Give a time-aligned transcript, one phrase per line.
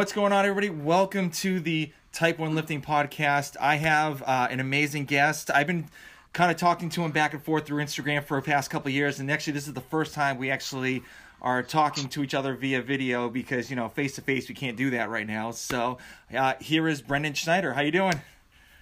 [0.00, 0.70] What's going on, everybody?
[0.70, 3.58] Welcome to the Type 1 Lifting Podcast.
[3.60, 5.50] I have uh, an amazing guest.
[5.50, 5.90] I've been
[6.32, 9.20] kind of talking to him back and forth through Instagram for the past couple years,
[9.20, 11.02] and actually, this is the first time we actually
[11.42, 14.78] are talking to each other via video because, you know, face to face, we can't
[14.78, 15.50] do that right now.
[15.50, 15.98] So,
[16.34, 17.74] uh, here is Brendan Snyder.
[17.74, 18.22] How you doing?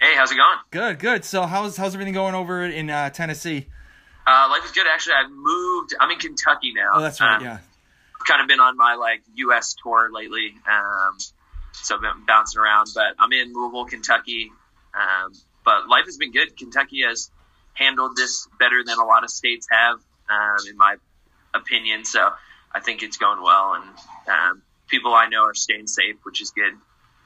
[0.01, 0.59] Hey, how's it going?
[0.71, 1.25] Good, good.
[1.25, 3.67] So, how's how's everything going over in uh, Tennessee?
[4.25, 4.87] Uh, life is good.
[4.87, 5.97] Actually, I've moved.
[5.99, 6.91] I'm in Kentucky now.
[6.95, 7.39] Oh, that's right.
[7.39, 7.59] Um, yeah.
[8.27, 9.75] Kind of been on my like U.S.
[9.83, 11.17] tour lately, um,
[11.73, 12.89] so I've been bouncing around.
[12.95, 14.51] But I'm in Louisville, Kentucky.
[14.95, 15.33] Um,
[15.65, 16.57] but life has been good.
[16.57, 17.31] Kentucky has
[17.75, 20.97] handled this better than a lot of states have, um, in my
[21.55, 22.05] opinion.
[22.05, 22.31] So
[22.73, 23.85] I think it's going well, and
[24.29, 26.73] um, people I know are staying safe, which is good.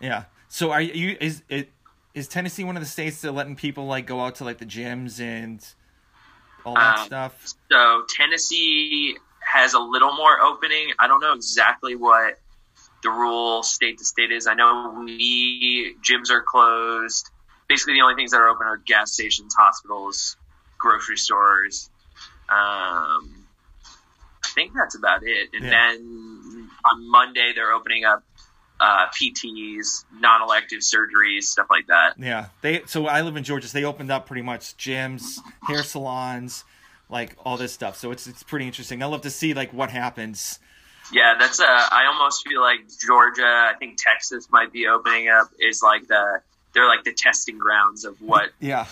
[0.01, 0.25] Yeah.
[0.48, 1.70] So, are you is it
[2.15, 4.67] is Tennessee one of the states that letting people like go out to like the
[4.67, 5.65] gyms and
[6.67, 7.55] all that Um, stuff?
[7.70, 9.17] So Tennessee
[9.53, 10.92] has a little more opening.
[10.98, 12.39] I don't know exactly what
[13.03, 14.47] the rule state to state is.
[14.47, 17.28] I know we gyms are closed.
[17.69, 20.36] Basically, the only things that are open are gas stations, hospitals,
[20.79, 21.91] grocery stores.
[22.48, 23.46] Um,
[24.45, 25.51] I think that's about it.
[25.52, 25.70] And Yeah.
[25.70, 28.23] then on Monday, they're opening up
[28.80, 32.14] uh, PTs, non-elective surgeries, stuff like that.
[32.18, 32.83] Yeah, they.
[32.86, 33.68] So I live in Georgia.
[33.68, 36.64] So they opened up pretty much gyms, hair salons,
[37.12, 37.96] like all this stuff.
[37.96, 39.02] So it's it's pretty interesting.
[39.02, 40.58] I love to see like what happens.
[41.12, 45.50] Yeah, that's uh I almost feel like Georgia, I think Texas might be opening up
[45.61, 46.40] is like the
[46.73, 48.86] they're like the testing grounds of what Yeah,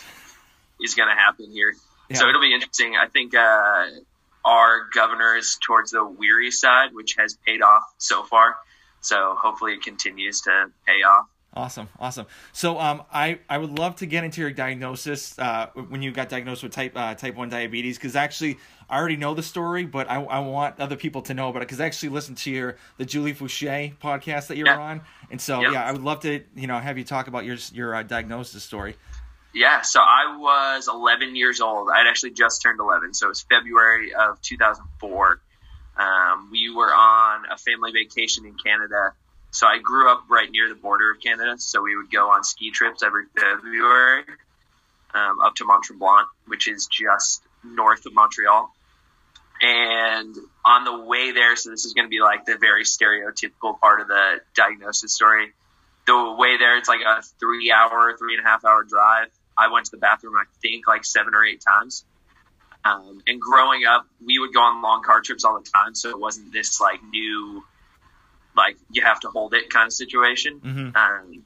[0.81, 1.75] is going to happen here.
[2.11, 2.19] Yeah.
[2.19, 2.95] So it'll be interesting.
[2.95, 3.87] I think uh
[4.45, 8.57] our governor is towards the weary side, which has paid off so far.
[9.01, 11.27] So hopefully it continues to pay off.
[11.55, 12.27] Awesome, awesome.
[12.53, 16.29] So um, I I would love to get into your diagnosis uh when you got
[16.29, 20.11] diagnosed with type uh, type one diabetes because actually I already know the story, but
[20.11, 22.77] I I want other people to know about it because I actually listened to your
[22.99, 24.79] the Julie Fouché podcast that you were Yeah.
[24.79, 25.01] on,
[25.31, 25.73] and so Yep.
[25.73, 28.63] yeah, I would love to you know have you talk about your your uh, diagnosis
[28.65, 28.97] story.
[29.53, 31.89] Yeah, so I was 11 years old.
[31.93, 35.41] I'd actually just turned 11, so it was February of 2004.
[35.97, 39.13] Um, we were on a family vacation in Canada.
[39.51, 42.45] So I grew up right near the border of Canada, so we would go on
[42.45, 44.25] ski trips every February
[45.15, 48.73] um, up to Mont Tremblant, which is just north of Montreal.
[49.61, 50.35] And
[50.65, 54.01] on the way there, so this is going to be like the very stereotypical part
[54.01, 55.53] of the diagnosis story.
[56.07, 59.29] The way there, it's like a three hour, three and a half hour drive.
[59.59, 62.05] I went to the bathroom, I think, like seven or eight times.
[62.85, 66.09] Um, and growing up, we would go on long car trips all the time, so
[66.09, 67.63] it wasn't this like new,
[68.57, 70.61] like you have to hold it kind of situation.
[70.61, 70.97] Mm-hmm.
[70.97, 71.45] Um,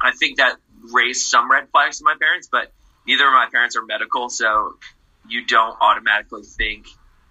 [0.00, 0.56] I think that
[0.92, 2.72] raised some red flags to my parents, but
[3.06, 4.74] neither of my parents are medical, so
[5.28, 6.86] you don't automatically think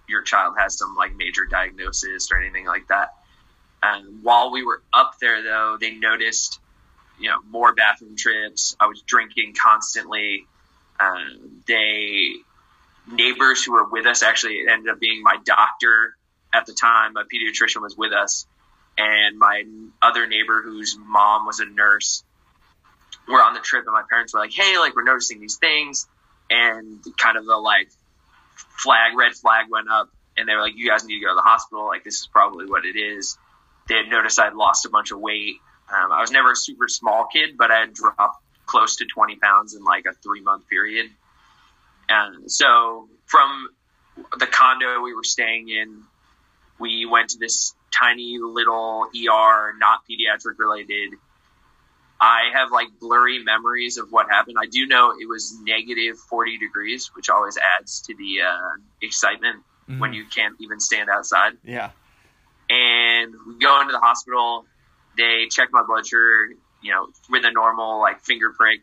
[0.08, 3.14] your child has some like major diagnosis or anything like that.
[3.84, 6.60] Um, while we were up there, though, they noticed,
[7.20, 8.76] you know, more bathroom trips.
[8.80, 10.46] I was drinking constantly.
[11.00, 12.34] Um, they
[13.10, 16.16] neighbors who were with us actually it ended up being my doctor
[16.54, 17.14] at the time.
[17.14, 18.48] My pediatrician was with us,
[18.98, 19.64] and my
[20.02, 22.24] other neighbor whose mom was a nurse
[23.28, 26.08] were on the trip, and my parents were like, "Hey, like we're noticing these things,"
[26.50, 27.90] and kind of the like
[28.58, 31.36] flag, red flag went up, and they were like, "You guys need to go to
[31.36, 31.88] the hospital.
[31.88, 33.38] Like this is probably what it is."
[33.88, 35.56] They had noticed I'd lost a bunch of weight.
[35.90, 39.38] Um, I was never a super small kid, but I had dropped close to 20
[39.38, 41.10] pounds in like a three month period.
[42.10, 43.70] And so from
[44.38, 46.04] the condo we were staying in,
[46.80, 51.14] we went to this tiny little ER, not pediatric related.
[52.20, 54.58] I have like blurry memories of what happened.
[54.60, 59.64] I do know it was negative 40 degrees, which always adds to the uh, excitement
[59.86, 60.16] when Mhm.
[60.16, 61.58] you can't even stand outside.
[61.64, 61.92] Yeah.
[62.70, 64.66] And we go into the hospital.
[65.16, 66.50] They check my blood sugar,
[66.82, 68.82] you know, with a normal like finger prick.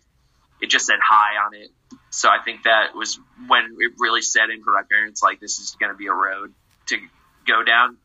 [0.61, 1.71] It just said high on it.
[2.11, 3.19] So I think that was
[3.49, 6.13] when it really set in for my parents, like this is going to be a
[6.15, 6.55] road
[6.87, 6.99] to
[7.47, 7.99] go down.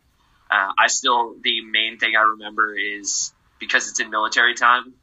[0.50, 4.94] Uh, I still, the main thing I remember is because it's in military time.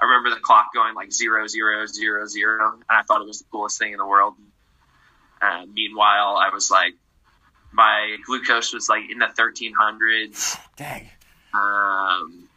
[0.00, 3.38] I remember the clock going like zero, zero, zero, zero, and I thought it was
[3.38, 4.34] the coolest thing in the world.
[5.40, 6.94] Uh, meanwhile, I was like,
[7.72, 10.58] my glucose was like in the 1300s.
[10.76, 11.08] Dang.
[11.54, 12.48] Um,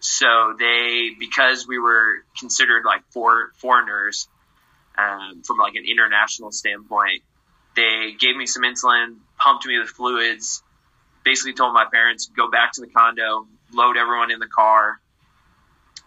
[0.00, 4.28] so they, because we were considered like for, foreigners,
[4.96, 7.22] um, from like an international standpoint,
[7.76, 10.62] they gave me some insulin, pumped me with fluids,
[11.24, 15.00] basically told my parents, go back to the condo, load everyone in the car,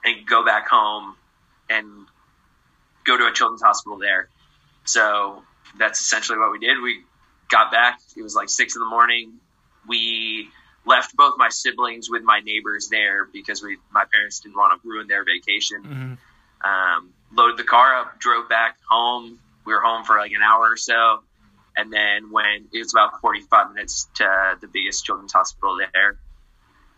[0.03, 1.15] and go back home
[1.69, 1.87] and
[3.05, 4.29] go to a children's hospital there.
[4.85, 5.43] So
[5.77, 6.81] that's essentially what we did.
[6.81, 7.03] We
[7.49, 7.99] got back.
[8.17, 9.33] It was like six in the morning.
[9.87, 10.49] We
[10.85, 14.87] left both my siblings with my neighbors there because we my parents didn't want to
[14.87, 15.83] ruin their vacation.
[15.83, 16.13] Mm-hmm.
[16.69, 19.39] Um, loaded the car up, drove back home.
[19.65, 21.23] We were home for like an hour or so,
[21.75, 26.17] and then when it was about forty five minutes to the biggest children's hospital there,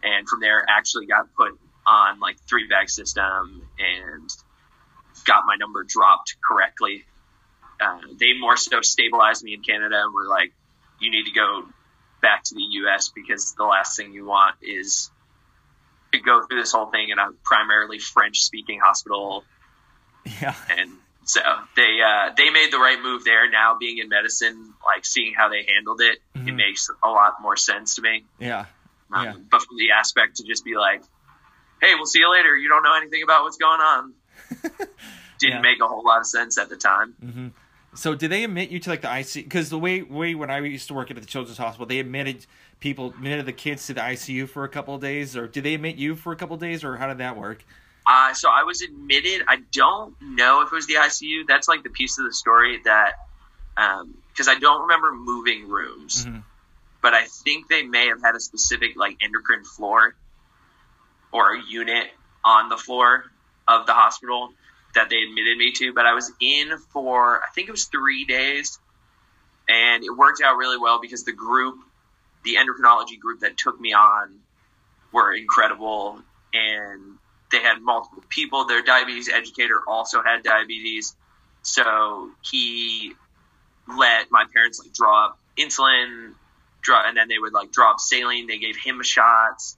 [0.04, 1.58] and from there actually got put
[1.88, 4.30] on like three bag system and
[5.26, 7.06] got my number dropped correctly.
[7.80, 10.54] Uh, they more so stabilized me in Canada and were like,
[11.00, 11.66] you need to go
[12.22, 13.12] back to the U.S.
[13.14, 15.12] because the last thing you want is
[16.14, 19.44] to go through this whole thing in a primarily French speaking hospital.
[20.42, 20.56] Yeah.
[20.76, 20.90] And
[21.26, 21.42] so
[21.76, 23.50] they uh, they made the right move there.
[23.50, 26.48] Now being in medicine, like seeing how they handled it, mm-hmm.
[26.48, 28.24] it makes a lot more sense to me.
[28.40, 28.66] Yeah.
[29.14, 29.34] Um, yeah.
[29.52, 31.02] But from the aspect to just be like,
[31.82, 32.56] hey, we'll see you later.
[32.56, 34.14] You don't know anything about what's going on.
[35.40, 35.62] Didn't Yeah.
[35.62, 37.14] make a whole lot of sense at the time.
[37.20, 37.48] hmm
[37.94, 39.44] So did they admit you to like the ICU?
[39.44, 42.46] Because the way way when I used to work at the children's hospital, they admitted
[42.80, 45.74] people admitted the kids to the ICU for a couple of days, or did they
[45.74, 47.64] admit you for a couple of days, or how did that work?
[48.08, 49.44] Uh, so I was admitted.
[49.48, 51.48] I don't know if it was the ICU.
[51.48, 53.14] That's like the piece of the story that,
[53.76, 56.44] because I don't remember moving rooms, Mhm.
[57.02, 60.16] but I think they may have had a specific like endocrine floor
[61.32, 62.12] or a unit
[62.44, 63.26] on the floor
[63.68, 64.54] of the hospital
[64.94, 65.92] that they admitted me to.
[65.94, 68.80] But I was in for I think it was three days,
[69.68, 71.80] and it worked out really well because the group,
[72.44, 74.42] the endocrinology group that took me on,
[75.12, 76.22] were incredible
[76.54, 77.18] and
[77.52, 78.66] they had multiple people.
[78.66, 81.16] Their diabetes educator also had diabetes,
[81.62, 83.14] so he
[83.88, 86.34] let my parents like draw up insulin,
[86.82, 88.48] draw, and then they would like draw up saline.
[88.48, 89.78] They gave him shots,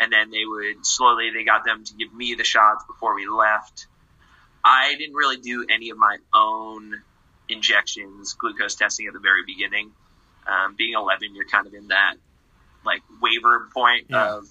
[0.00, 3.26] and then they would slowly they got them to give me the shots before we
[3.26, 3.86] left.
[4.64, 7.02] I didn't really do any of my own
[7.50, 9.90] injections, glucose testing at the very beginning.
[10.46, 12.14] Um, being 11, you're kind of in that
[12.84, 14.36] like waiver point Yeah.
[14.36, 14.46] of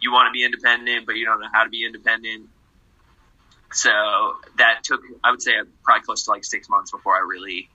[0.00, 2.48] you want to be independent, but you don't know how to be independent.
[3.72, 3.90] So
[4.56, 5.52] that took, I would say,
[5.82, 7.68] probably close to like six months before I really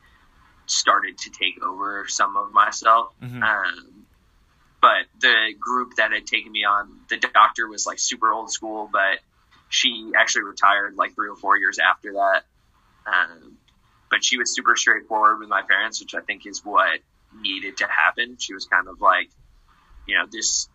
[0.66, 3.14] started to take over some of myself.
[3.22, 3.44] Mhm.
[3.44, 4.06] Um,
[4.82, 8.90] but the group that had taken me on, the doctor was like super old school,
[8.92, 9.20] but
[9.70, 12.44] she actually retired like three or four years after that.
[13.06, 13.58] Um,
[14.10, 17.00] but she was super straightforward with my parents, which I think is what
[17.34, 18.38] needed to happen.
[18.40, 19.30] She was kind of like,
[20.06, 20.70] you know, this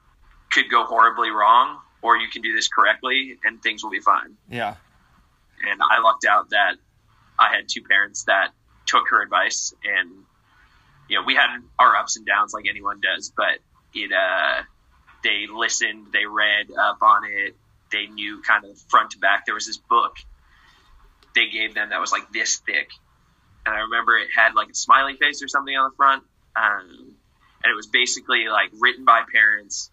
[0.50, 4.36] could go horribly wrong, or you can do this correctly and things will be fine.
[4.50, 4.76] Yeah.
[5.68, 6.76] And I lucked out that
[7.38, 8.50] I had two parents that
[8.86, 10.10] took her advice and,
[11.08, 13.58] you know, we had our ups and downs like anyone does, but
[13.94, 14.62] it, uh,
[15.24, 17.56] they listened, they read up on it,
[17.90, 19.46] they knew kind of front to back.
[19.46, 20.16] There was this book
[21.34, 22.90] they gave them that was like this thick.
[23.66, 26.22] And I remember it had like a smiley face or something on the front.
[26.56, 27.14] Um,
[27.64, 29.90] and it was basically like written by parents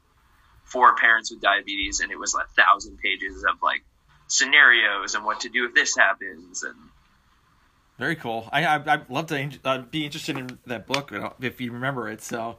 [0.65, 2.01] for parents with diabetes.
[2.01, 3.83] And it was a thousand pages of like
[4.27, 6.63] scenarios and what to do if this happens.
[6.63, 6.75] And
[7.97, 8.49] Very cool.
[8.51, 12.09] I I I'd love to uh, be interested in that book uh, if you remember
[12.09, 12.21] it.
[12.21, 12.57] So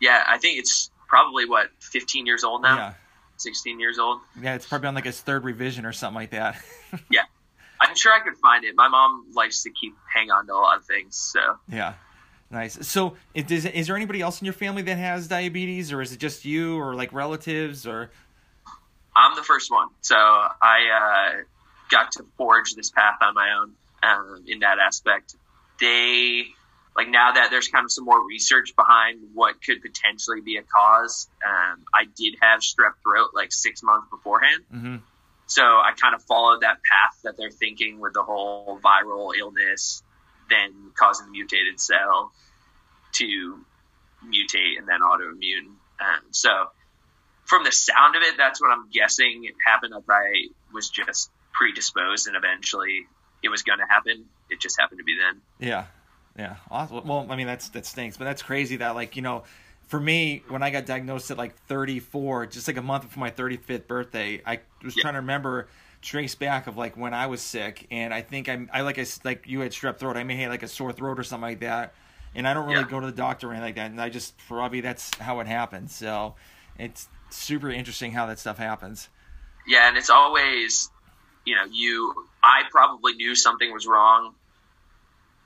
[0.00, 2.94] yeah, I think it's probably what, 15 years old now, yeah,
[3.36, 4.18] 16 years old.
[4.42, 6.60] yeah, it's probably on like its third revision or something like that.
[7.10, 7.22] Yeah.
[7.80, 8.74] I'm sure I could find it.
[8.76, 11.16] My mom likes to keep hang on to a lot of things.
[11.16, 11.94] So yeah.
[12.54, 12.86] Nice.
[12.86, 16.12] So, is, is is there anybody else in your family that has diabetes, or is
[16.12, 18.12] it just you, or like relatives, or?
[19.16, 19.88] I'm the first one.
[20.02, 21.42] So I uh,
[21.90, 23.72] got to forge this path on my own
[24.04, 25.34] um, in that aspect.
[25.80, 26.46] They,
[26.96, 30.62] like now that there's kind of some more research behind what could potentially be a
[30.62, 34.62] cause, um, I did have strep throat like six months beforehand.
[34.70, 34.96] hmm
[35.46, 40.03] So I kind of followed that path that they're thinking with the whole viral illness,
[40.50, 42.32] then causing the mutated cell
[43.12, 43.64] to
[44.24, 45.76] mutate and then autoimmune.
[46.00, 46.50] Um, so
[47.44, 49.94] from the sound of it, that's what I'm guessing it happened.
[49.96, 53.06] If I was just predisposed and eventually
[53.42, 55.40] it was going to happen, it just happened to be then.
[55.58, 55.86] Yeah,
[56.36, 56.56] yeah.
[56.70, 57.06] Awesome.
[57.06, 59.44] Well, I mean that's that stinks, but that's crazy that like you know
[59.86, 63.30] for me, when I got diagnosed at like 34, just like a month before my
[63.30, 65.02] 35th birthday, I was yeah.
[65.02, 65.68] trying to remember
[66.04, 69.06] trace back of like when I was sick, and I think I'm I like I
[69.24, 70.16] like you had strep throat.
[70.16, 71.94] I may have like a sore throat or something like that,
[72.34, 72.90] and I don't really yeah.
[72.90, 73.90] go to the doctor or anything like that.
[73.90, 75.94] And I just probably that's how it happens.
[75.94, 76.34] So
[76.78, 79.08] it's super interesting how that stuff happens.
[79.66, 80.90] Yeah, and it's always,
[81.44, 82.14] you know, you.
[82.42, 84.34] I probably knew something was wrong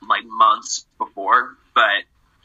[0.08, 2.02] like months before, but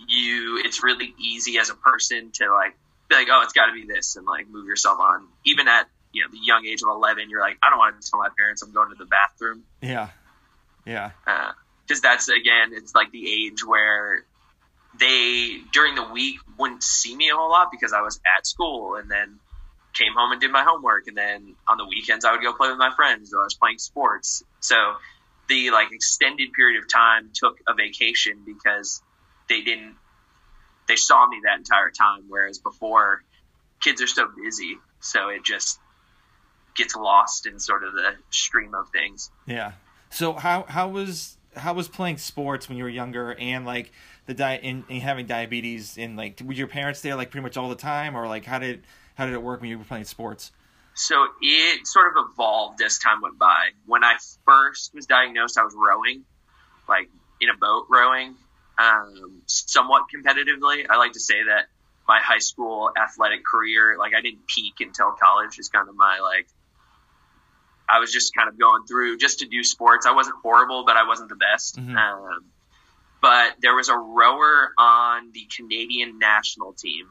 [0.08, 2.75] you it's really easy as a person to like
[3.10, 5.27] be like, oh, it's got to be this, and like move yourself on.
[5.46, 8.10] Even at you know the young age of eleven, you're like, I don't want to
[8.10, 9.63] tell my parents I'm going to the bathroom.
[9.82, 10.10] Yeah,
[10.86, 11.12] yeah.
[11.25, 14.25] Because uh, that's again, it's like the age where
[15.00, 18.96] they during the week wouldn't see me a whole lot because I was at school,
[18.96, 19.39] and then
[19.93, 22.70] came home and did my homework, and then on the weekends I would go play
[22.70, 24.43] with my friends or I was playing sports.
[24.60, 24.75] So
[25.48, 29.01] the like extended period of time took a vacation because
[29.50, 29.96] they didn't
[30.88, 33.22] they saw me that entire time whereas before
[33.79, 35.79] kids are so busy so it just
[36.75, 39.74] gets lost in sort of the stream of things yeah
[40.10, 43.92] so how how was how was playing sports when you were younger and like
[44.25, 47.58] the diet and, in having diabetes and like were your parents there like pretty much
[47.58, 48.84] all the time or like how did
[49.15, 50.51] how did it work when you were playing sports
[50.96, 54.15] so it sort of evolved as time went by when i
[54.46, 56.24] first was diagnosed i was rowing
[56.88, 57.10] like
[57.42, 58.36] in a boat rowing
[58.77, 60.86] um, somewhat competitively.
[60.89, 61.68] I like to say that
[62.08, 66.20] my high school athletic career, like I didn't peak until college, is kind of my
[66.20, 66.48] like.
[67.93, 70.05] I was just kind of going through just to do sports.
[70.05, 71.77] I wasn't horrible, but I wasn't the best.
[71.77, 71.95] Mm-hmm.
[71.95, 72.45] Um,
[73.21, 77.05] but there was a rower on the Canadian national team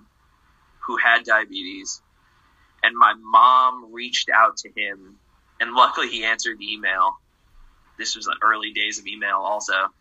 [0.86, 2.02] who had diabetes,
[2.82, 5.18] and my mom reached out to him,
[5.60, 7.16] and luckily he answered the email.
[7.98, 9.92] This was the early days of email, also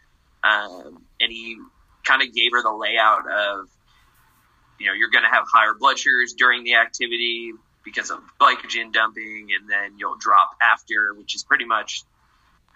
[0.44, 1.58] um, and he
[2.04, 3.70] kind of gave her the layout of,
[4.80, 7.52] you know, you're going to have higher blood sugars during the activity
[7.84, 12.04] because of glycogen dumping, and then you'll drop after, which is pretty much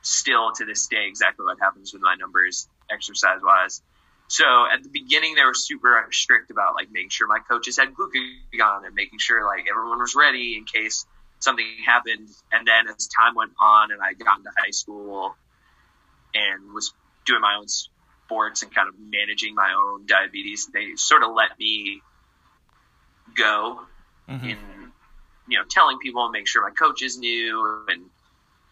[0.02, 3.82] still to this day exactly what happens with my numbers exercise wise.
[4.28, 7.94] So at the beginning, they were super strict about like making sure my coaches had
[7.94, 11.06] glucagon and making sure like everyone was ready in case
[11.40, 12.30] something happened.
[12.52, 15.36] And then as time went on and I got into high school
[16.34, 16.94] and was
[17.26, 21.58] doing my own sports and kind of managing my own diabetes, they sort of let
[21.60, 22.02] me
[23.36, 23.82] go
[24.28, 24.50] mm-hmm.
[24.50, 24.58] in,
[25.48, 27.86] you know, telling people and make sure my coaches knew.
[27.88, 28.06] And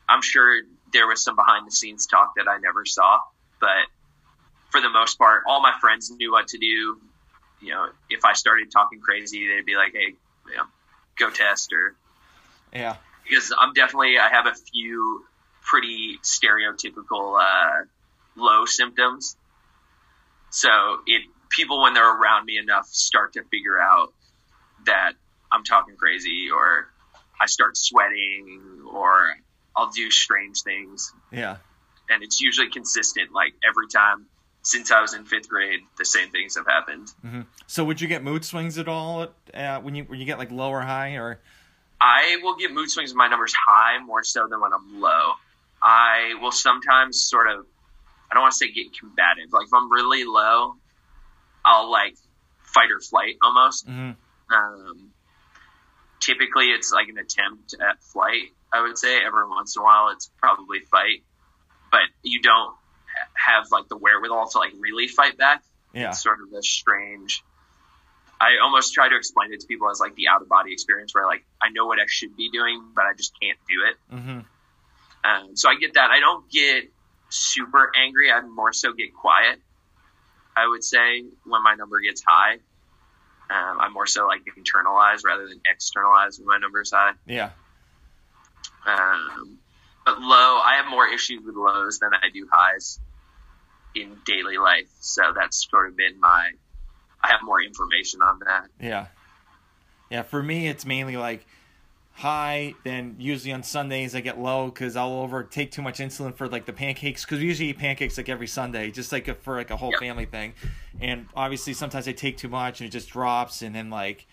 [0.10, 0.62] I'm sure
[0.92, 3.20] there was some behind the scenes talk that I never saw,
[3.60, 3.70] but
[4.70, 7.00] for the most part, all my friends knew what to do.
[7.62, 10.16] You know, if I started talking crazy, they'd be like, "Hey,
[10.50, 10.66] you know,
[11.18, 11.96] go test," or
[12.74, 15.26] yeah, because I'm definitely I have a few
[15.62, 17.86] pretty stereotypical uh,
[18.36, 19.38] low symptoms.
[20.50, 20.70] So
[21.08, 24.12] it people when they're around me enough start to figure out
[24.86, 25.14] that
[25.54, 26.90] I'm talking crazy or
[27.40, 29.36] I start sweating or
[29.76, 31.14] I'll do strange things.
[31.32, 31.58] Yeah.
[32.10, 34.26] And it's usually consistent like every time
[34.64, 37.14] since I was in fifth grade, the same things have happened.
[37.24, 37.42] Mm-hmm.
[37.68, 40.52] So, would you get mood swings at all uh, when you when you get like
[40.52, 41.40] low or high, or?
[42.00, 45.34] I will get mood swings when my numbers high more so than when I'm low.
[45.82, 47.66] I will sometimes sort of
[48.32, 49.52] I don't want to say get combative.
[49.52, 50.76] Like if I'm really low,
[51.66, 52.16] I'll like
[52.64, 53.88] fight or flight almost.
[53.88, 54.12] Mm-hmm.
[54.54, 55.12] Um,
[56.24, 58.54] typically, it's like an attempt at flight.
[58.72, 61.24] I would say every once in a while, it's probably fight,
[61.92, 62.76] but you don't
[63.34, 65.64] have like the wherewithal to like really fight back.
[65.94, 67.44] Yeah, it's sort of a strange.
[68.42, 71.14] I almost try to explain it to people as like the out of body experience,
[71.14, 74.16] where like I know what I should be doing, but I just can't do it.
[74.16, 74.40] Mm-hmm.
[75.26, 76.10] Um, so I get that.
[76.10, 76.86] I don't get
[77.30, 78.32] super angry.
[78.32, 79.60] I more so get quiet.
[80.56, 82.58] I would say when my number gets high,
[83.50, 87.12] um, I more so like internalize rather than externalize with my number is high.
[87.26, 87.52] Yeah.
[88.86, 89.60] Um,
[90.06, 93.00] but low, I have more issues with lows than I do highs
[93.96, 94.90] in daily life.
[95.00, 96.52] So that's sort of been my.
[97.24, 98.68] I have more information on that.
[98.82, 99.08] Yeah.
[100.10, 100.24] Yeah.
[100.24, 101.46] For me, it's mainly like
[102.14, 102.74] high.
[102.84, 106.48] Then usually on Sundays I get low because I'll over take too much insulin for
[106.48, 109.56] like the pancakes because we usually eat pancakes like every Sunday, just like a, for
[109.56, 110.00] like a whole yep.
[110.00, 110.54] family thing.
[111.02, 113.62] And obviously sometimes I take too much and it just drops.
[113.62, 114.26] And then like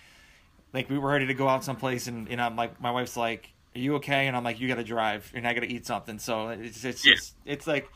[0.73, 3.53] like we were ready to go out someplace and, and I'm like my wife's like,
[3.75, 5.87] "Are you okay?" And I'm like, "You got to drive and I got to eat
[5.87, 7.15] something." So it's it's yeah.
[7.15, 7.91] just it's like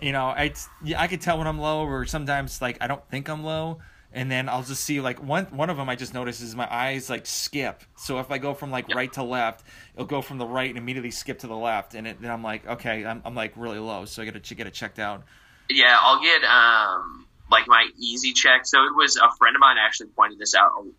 [0.00, 3.06] you know, it's yeah, I could tell when I'm low, or sometimes like I don't
[3.10, 3.80] think I'm low,
[4.12, 6.72] and then I'll just see like one one of them I just noticed is my
[6.72, 7.82] eyes like skip.
[7.96, 8.98] So if I go from like Yep.
[8.98, 9.64] right to left,
[9.94, 12.42] it'll go from the right and immediately skip to the left, and it, then I'm
[12.42, 15.24] like, okay, I'm, I'm like really low, so I got to get it checked out.
[15.68, 18.62] Yeah, I'll get um like my easy check.
[18.64, 20.90] So it was a friend of mine actually pointed this out a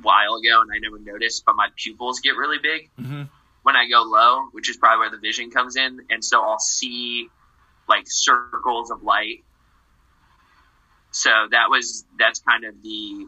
[0.00, 1.44] while ago, and I never noticed.
[1.46, 3.28] But my pupils get really big hmm
[3.62, 6.60] when I go low, which is probably where the vision comes in, and so I'll
[6.60, 7.32] see
[7.88, 9.45] like circles of light.
[11.16, 13.26] So that was that's kind of the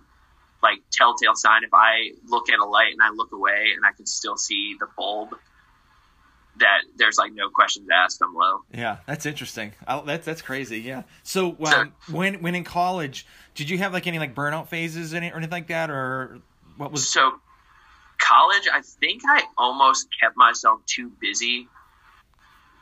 [0.63, 1.65] like telltale sign.
[1.65, 4.77] If I look at a light and I look away and I can still see
[4.79, 5.31] the bulb,
[6.59, 8.21] that there's like no questions asked.
[8.23, 8.61] I'm low.
[8.75, 9.73] Yeah, that's interesting.
[9.87, 10.81] I, that's that's crazy.
[10.81, 11.05] Yeah.
[11.23, 11.89] So um, Sure.
[12.11, 15.69] when when in college, did you have like any like burnout phases or anything like
[15.69, 16.41] that, or
[16.77, 17.09] what was?
[17.09, 17.41] So,
[18.19, 21.69] college, I think I almost kept myself too busy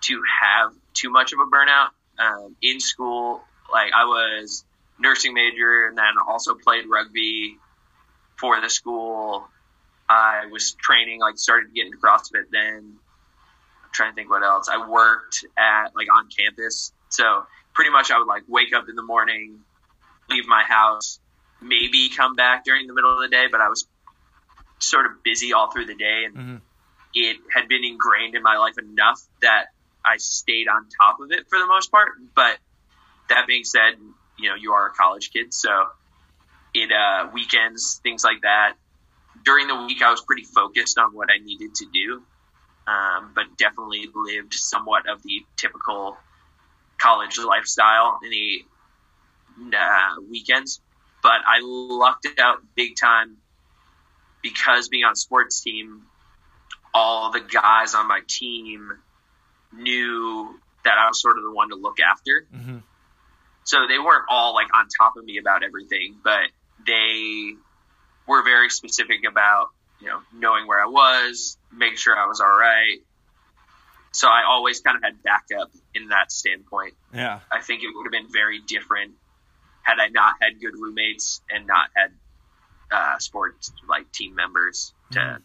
[0.01, 1.91] to have too much of a burnout.
[2.19, 4.65] Um, in school, like I was
[4.99, 7.57] nursing major and then also played rugby
[8.39, 9.49] for the school.
[10.09, 12.99] I was training, like started getting into CrossFit then.
[13.85, 14.69] I'm trying to think what else.
[14.69, 16.93] I worked at like on campus.
[17.09, 19.61] So pretty much I would like wake up in the morning,
[20.31, 21.19] leave my house,
[21.61, 23.87] maybe come back during the middle of the day, but I was
[24.79, 26.61] sort of busy all through the day and Mhm.
[27.15, 29.67] it had been ingrained in my life enough that
[30.05, 32.13] I stayed on top of it for the most part.
[32.35, 32.59] But
[33.29, 33.99] that being said,
[34.39, 35.71] you know, you are a college kid, so
[36.75, 38.75] it uh, weekends, things like that.
[39.45, 42.23] During the week, I was pretty focused on what I needed to do,
[42.87, 46.17] um, but definitely lived somewhat of the typical
[46.99, 50.81] college lifestyle in the uh, weekends.
[51.23, 53.39] But I lucked it out big time
[54.43, 56.03] because being on a sports team,
[56.95, 58.91] all the guys on my team
[59.73, 62.47] knew that I was sort of the one to look after.
[62.51, 62.79] hmm
[63.67, 66.49] So they weren't all like on top of me about everything, but
[66.87, 67.51] they
[68.27, 69.71] were very specific about,
[70.01, 72.99] you know, knowing where I was, making sure I was all right.
[74.13, 76.95] So I always kind of had backup in that standpoint.
[77.13, 77.41] Yeah.
[77.51, 79.15] I think it would have been very different
[79.83, 82.13] had I not had good roommates and not had
[82.91, 85.43] uh, sports like team members to Mhm.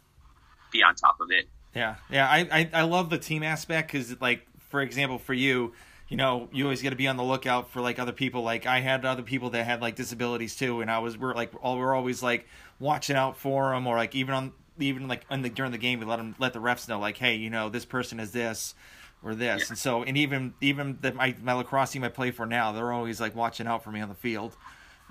[0.72, 1.50] be on top of it.
[1.74, 5.74] Yeah, yeah, I I, I love the team aspect because, like, for example, for you,
[6.12, 8.44] you know, you always got to be on the lookout for like other people.
[8.44, 11.54] Like, I had other people that had like disabilities too, and I was we're like
[11.64, 12.48] all we're always like
[12.80, 16.00] watching out for them, or like even on even like in the during the game,
[16.00, 18.76] we let them let the refs know like, hey, you know, this person is this
[19.24, 19.66] or this, Yeah.
[19.70, 22.92] and so and even even the, my my lacrosse team I play for now, they're
[22.92, 24.58] always like watching out for me on the field.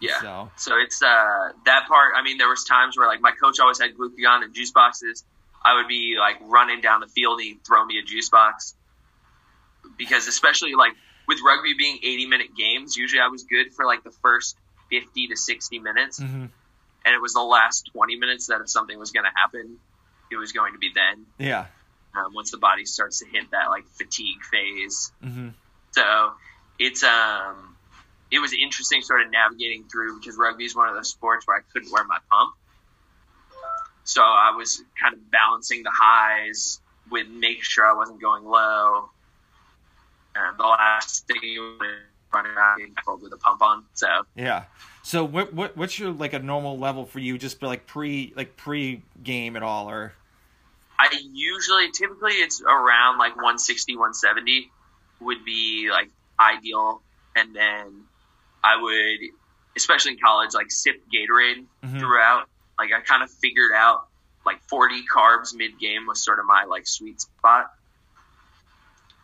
[0.02, 0.20] Yeah.
[0.20, 2.12] So So it's uh that part.
[2.14, 5.24] I mean, there was times where like my coach always had glucagon and juice boxes.
[5.64, 8.74] I would be like running down the field, and he'd throw me a juice box
[9.98, 10.92] because especially like
[11.28, 14.56] with rugby being 80 minute games, usually I was good for like the first
[14.90, 16.46] 50 to 60 minutes, hmm
[17.02, 19.78] and it was the last 20 minutes that if something was going to happen,
[20.30, 21.24] it was going to be then.
[21.38, 21.66] yeah,
[22.14, 25.48] Um, once the body starts to hit that like fatigue phase, hmm
[25.92, 26.32] so
[26.78, 27.76] it's um
[28.30, 31.56] it was interesting sort of navigating through because rugby is one of those sports where
[31.56, 32.54] I couldn't wear my pump.
[34.04, 39.10] So I was kind of balancing the highs with making sure I wasn't going low.
[40.34, 41.88] And the last thing you want to
[42.32, 43.84] run around being cold with a pump on.
[43.94, 44.64] So yeah.
[45.02, 47.38] So what what what's your like a normal level for you?
[47.38, 50.12] Just like pre like pre game at all, or
[50.98, 54.70] I usually typically it's around like 160, 170
[55.20, 57.02] would be like ideal.
[57.36, 58.02] And then
[58.62, 59.30] I would,
[59.76, 61.98] especially in college, like sip Gatorade Mhm.
[62.00, 62.48] throughout.
[62.78, 64.06] Like I kind of figured out
[64.46, 67.70] like 40 carbs mid game was sort of my like sweet spot.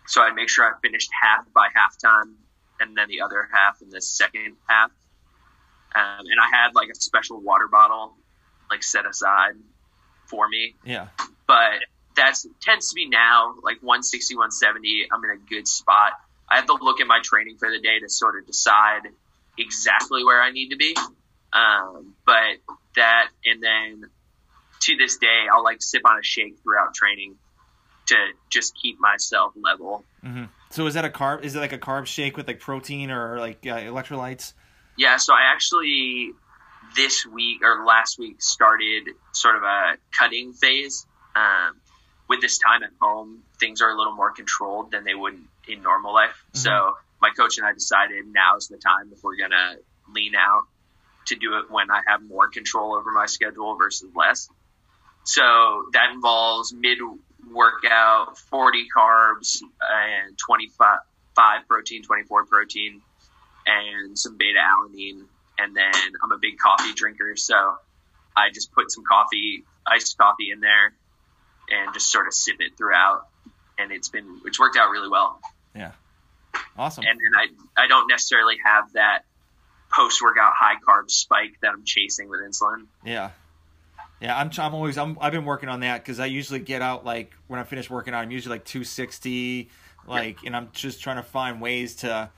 [0.07, 2.35] So I'd make sure I finished half by halftime
[2.81, 4.91] and then the other half in the second half.
[5.95, 8.15] Um, and I had like a special water bottle
[8.71, 9.55] like set aside
[10.27, 10.75] for me.
[10.85, 11.09] Yeah,
[11.47, 11.81] but
[12.17, 16.13] that's tends to be now like 160 170 i'm in a good spot.
[16.49, 19.03] I have to look at my training for the day to sort of decide
[19.59, 20.97] exactly where i need to be.
[21.53, 22.59] Um, but
[22.97, 24.11] that and then
[24.81, 27.37] to this day i'll like sip on a shake throughout training
[28.07, 28.15] to
[28.51, 31.45] just keep myself level hmm So is that a carb?
[31.45, 34.53] Is it like a carb shake with like protein or like uh, electrolytes?
[34.97, 36.33] Yeah, so I actually
[36.97, 41.07] this week or last week started sort of a cutting phase.
[41.35, 41.77] Um,
[42.29, 45.39] with this time at home, things are a little more controlled than they would
[45.69, 46.45] in normal life.
[46.55, 49.77] So my coach and I decided now is the time if we're gonna
[50.13, 50.65] lean out
[51.27, 54.49] to do it when I have more control over my schedule versus less.
[55.25, 55.43] So
[55.93, 56.99] that involves mid
[57.53, 60.99] workout, 40 carbs and 25
[61.35, 63.03] five protein, 24 protein,
[63.67, 65.27] and some beta alanine
[65.59, 67.55] and then I'm a big coffee drinker, so
[68.37, 70.93] I just put some coffee, iced coffee in there,
[71.71, 73.27] and just sort of sip it throughout,
[73.79, 75.41] and it's been it's worked out really well.
[75.75, 75.93] Yeah,
[76.77, 77.05] awesome.
[77.07, 77.41] And then
[77.77, 79.21] I I don't necessarily have that
[79.93, 82.87] post workout high carb spike that I'm chasing with insulin.
[83.05, 83.31] Yeah.
[84.21, 84.51] Yeah, I'm.
[84.59, 84.97] I'm always.
[84.97, 85.19] I'm.
[85.21, 88.15] I've been working on that because I usually get out like when I finish working
[88.15, 88.23] out.
[88.23, 89.69] I'm usually like 260,
[90.07, 92.31] like, and I'm just trying to find ways to,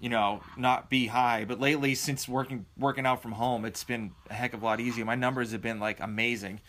[0.00, 1.44] you know, not be high.
[1.44, 4.80] But lately, since working working out from home, it's been a heck of a lot
[4.80, 5.04] easier.
[5.04, 6.60] My numbers have been like amazing.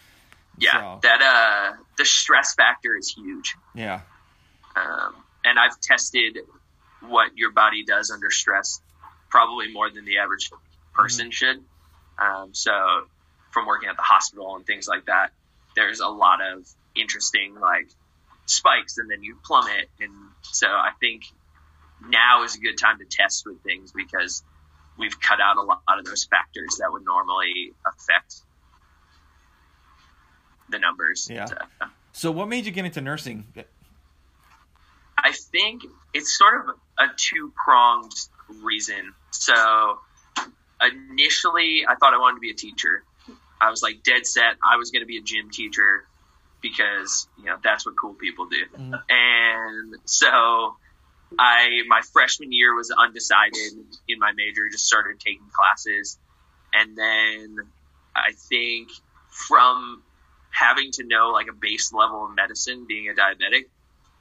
[0.59, 3.55] Yeah, So, that uh, the stress factor is huge.
[3.75, 4.01] yeah.
[4.75, 6.39] Um, and I've tested
[7.01, 8.81] what your body does under stress,
[9.29, 10.49] probably more than the average
[10.93, 11.63] person should.
[12.17, 12.71] Um, so,
[13.57, 15.31] from working at the hospital and things like that,
[15.75, 17.87] there's a lot of interesting like
[18.45, 19.89] spikes, and then you plummet.
[19.99, 20.11] And
[20.43, 21.23] so, I think
[22.07, 24.43] now is a good time to test with things because
[24.99, 28.35] we've cut out a lot of those factors that would normally affect
[30.69, 31.27] the numbers.
[31.31, 31.45] Yeah.
[31.45, 31.55] So,
[32.11, 33.47] So, what made you get into nursing?
[35.17, 35.81] I think
[36.13, 38.13] it's sort of a two pronged
[38.61, 39.13] reason.
[39.31, 39.99] So
[40.81, 43.03] initially, I thought I wanted to be a teacher.
[43.59, 44.55] I was like dead set.
[44.63, 46.05] I was going to be a gym teacher
[46.61, 48.65] because you know that's what cool people do.
[48.75, 49.01] Mhm.
[49.09, 50.77] And so
[51.37, 53.73] I my freshman year was undecided
[54.07, 54.69] in my major.
[54.69, 56.17] Just started taking classes,
[56.73, 57.57] and then
[58.15, 58.89] I think
[59.29, 60.03] from
[60.51, 63.65] having to know like a base level of medicine, being a diabetic,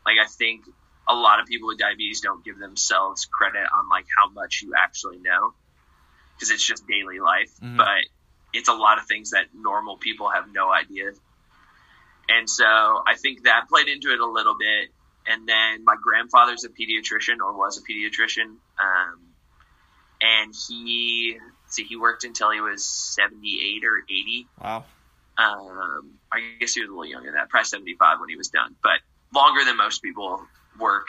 [0.05, 0.64] like I think
[1.09, 4.72] a lot of people with diabetes don't give themselves credit on like how much you
[4.77, 5.55] actually know
[6.35, 7.77] because it's just daily life Mhm.
[7.77, 8.05] but
[8.57, 11.11] it's a lot of things that normal people have no idea
[12.29, 14.88] and so i think that played into it a little bit
[15.27, 19.19] and then my grandfather's a pediatrician or was a pediatrician um,
[20.21, 21.37] and he
[21.69, 24.85] see he worked until he was 78 or 80 Wow.
[25.38, 28.49] um, I guess he was a little younger than that, probably 75 when he was
[28.49, 28.99] done, but
[29.35, 30.40] longer than most people
[30.81, 31.09] work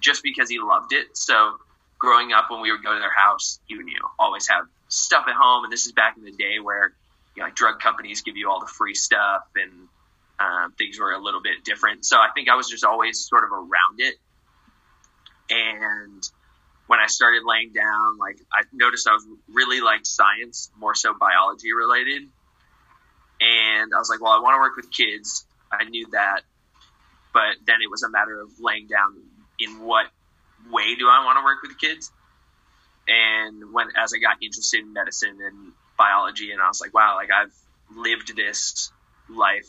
[0.00, 1.06] just because he loved it.
[1.14, 1.56] So
[1.98, 4.64] growing up when we would go to their house, he would, you know, always have
[4.88, 5.64] stuff at home.
[5.64, 6.92] And this is back in the day where,
[7.36, 9.88] you know, like drug companies give you all the free stuff and
[10.40, 12.04] um, things were a little bit different.
[12.04, 14.14] So I think I was just always sort of around it.
[15.50, 16.22] And
[16.86, 21.14] when I started laying down, like I noticed I was really liked science, more so
[21.18, 22.22] biology related.
[23.40, 25.46] And I was like, well, I want to work with kids.
[25.70, 26.42] I knew that.
[27.32, 29.14] But then it was a matter of laying down
[29.60, 30.06] in what
[30.70, 32.10] way do I want to work with kids?
[33.08, 37.16] And when, as I got interested in medicine and biology, and I was like, wow,
[37.16, 37.54] like I've
[37.96, 38.92] lived this
[39.28, 39.68] life.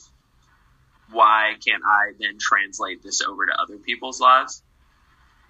[1.11, 4.61] Why can't I then translate this over to other people's lives?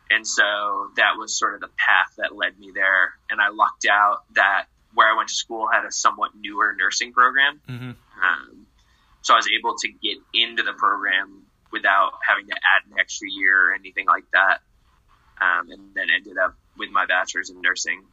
[0.09, 3.13] And so that was sort of the path that led me there.
[3.29, 7.13] And I lucked out that where I went to school had a somewhat newer nursing
[7.13, 7.61] program.
[7.67, 8.65] hmm Um,
[9.21, 13.27] so I was able to get into the program without having to add an extra
[13.29, 14.59] year or anything like that.
[15.41, 18.03] Um, and then ended up with my bachelor's in nursing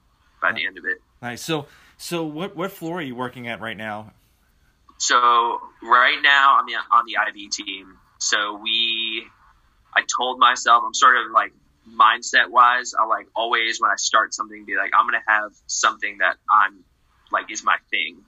[0.42, 0.98] by the end of it.
[1.22, 1.42] Nice.
[1.42, 4.12] So, so what what floor are you working at right now?
[4.98, 5.16] So
[5.82, 7.98] right now I'm on the IV team.
[8.18, 9.24] So we,
[9.94, 11.52] I told myself I'm sort of like
[11.88, 12.94] mindset wise.
[12.98, 16.84] I like always when I start something, be like I'm gonna have something that I'm
[17.30, 18.18] like is my thing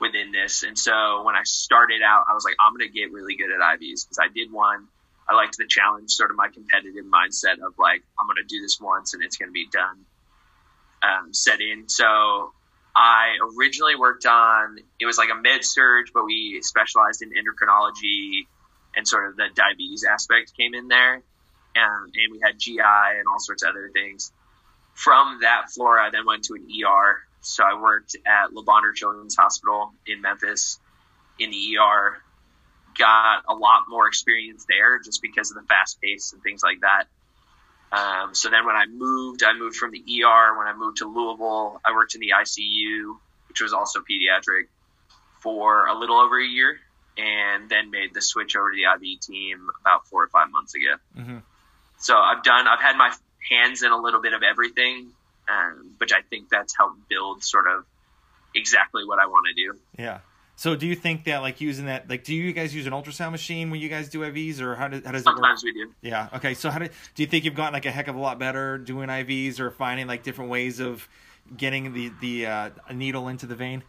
[0.00, 0.62] within this.
[0.62, 3.60] And so when I started out, I was like I'm gonna get really good at
[3.60, 4.88] IVs because I did one.
[5.30, 8.78] I liked the challenge, sort of my competitive mindset of like I'm gonna do this
[8.80, 10.04] once and it's gonna be done.
[11.02, 11.88] Um, set in.
[11.88, 12.52] So
[12.94, 18.46] I originally worked on it was like a med surg, but we specialized in endocrinology
[18.96, 23.26] and sort of the diabetes aspect came in there, and, and we had GI and
[23.28, 24.32] all sorts of other things.
[24.94, 27.20] From that floor, I then went to an ER.
[27.42, 30.78] So I worked at Le Bonheur Children's Hospital in Memphis
[31.38, 32.18] in the ER.
[33.00, 36.80] Got a lot more experience there just because of the fast pace and things like
[36.80, 37.04] that.
[37.92, 40.58] Um, so then when I moved, I moved from the ER.
[40.58, 43.16] When I moved to Louisville, I worked in the ICU,
[43.48, 44.66] which was also pediatric,
[45.40, 46.78] for a little over a year,
[47.16, 50.74] and then made the switch over to the IV team about four or five months
[50.74, 50.94] ago.
[51.16, 51.38] hmm
[51.98, 53.12] So I've done, I've had my
[53.50, 55.12] hands in a little bit of everything,
[55.48, 57.86] um, which I think that's helped build sort of
[58.54, 59.78] exactly what I want to do.
[59.98, 60.18] Yeah.
[60.60, 63.30] So, do you think that like using that like do you guys use an ultrasound
[63.30, 65.36] machine when you guys do IVs or how does how does it work?
[65.36, 65.90] Sometimes we do.
[66.02, 66.28] Yeah.
[66.34, 66.52] Okay.
[66.52, 68.76] So, how do do you think you've gotten like a heck of a lot better
[68.76, 71.08] doing IVs or finding like different ways of
[71.56, 73.82] getting the the uh, needle into the vein?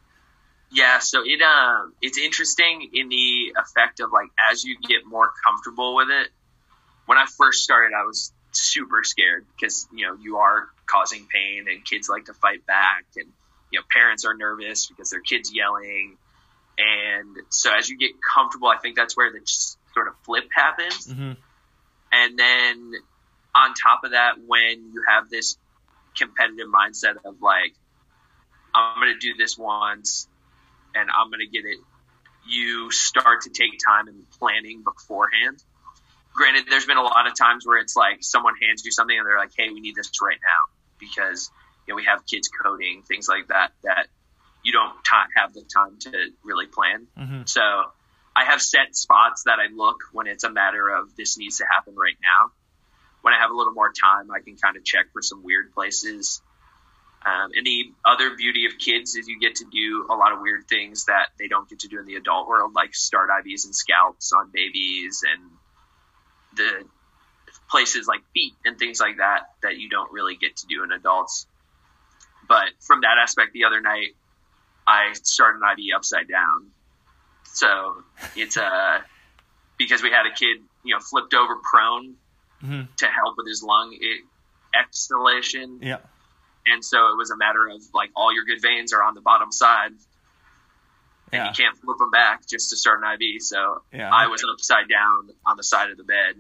[0.71, 5.29] Yeah, so it um it's interesting in the effect of like as you get more
[5.45, 6.29] comfortable with it.
[7.05, 11.65] When I first started, I was super scared because you know you are causing pain
[11.69, 13.27] and kids like to fight back and
[13.71, 16.15] you know parents are nervous because their kids yelling,
[16.82, 19.39] and so as you get comfortable, I think that's where the
[19.94, 21.34] sort of flip happens, Mm-hmm.
[22.12, 22.91] and then
[23.54, 25.58] on top of that, when you have this
[26.17, 27.74] competitive mindset of like,
[28.74, 30.28] I'm going to do this once,
[30.96, 31.78] and I'm going to get it,
[32.50, 35.62] you start to take time and planning beforehand
[36.34, 39.28] granted, there's been a lot of times where it's like someone hands you something and
[39.28, 41.52] they're like, "Hey, we need this right now," because
[41.86, 44.08] you know we have kids coding things like that that
[44.63, 46.12] you don't ta have the time to
[46.43, 47.08] really plan.
[47.17, 47.41] Mm-hmm.
[47.45, 47.62] So
[48.36, 51.65] I have set spots that I look when it's a matter of this needs to
[51.69, 52.52] happen right now.
[53.21, 55.74] When I have a little more time, I can kind of check for some weird
[55.74, 56.41] places.
[57.24, 60.39] Um, and the other beauty of kids is you get to do a lot of
[60.41, 63.65] weird things that they don't get to do in the adult world, like start IVs
[63.65, 65.52] and scalps on babies and
[66.56, 66.84] the
[67.69, 70.91] places like feet and things like that that you don't really get to do in
[70.91, 71.45] adults.
[72.47, 74.15] But from that aspect, the other night
[74.88, 76.72] I started an IV upside down.
[77.46, 78.04] So
[78.36, 79.00] it's uh
[79.78, 82.15] because we had a kid, you know, flipped over prone
[82.63, 82.94] Mm-hmm.
[82.98, 83.98] to help with his lung
[84.80, 85.98] exhalation, Yeah.
[86.67, 89.22] and so it was a matter of like all your good veins are on the
[89.22, 90.00] bottom side, and
[91.34, 91.48] Yeah.
[91.48, 93.41] you can't flip them back just to start an IV.
[93.41, 94.12] So Yeah.
[94.13, 96.36] I was upside down on the side of the bed.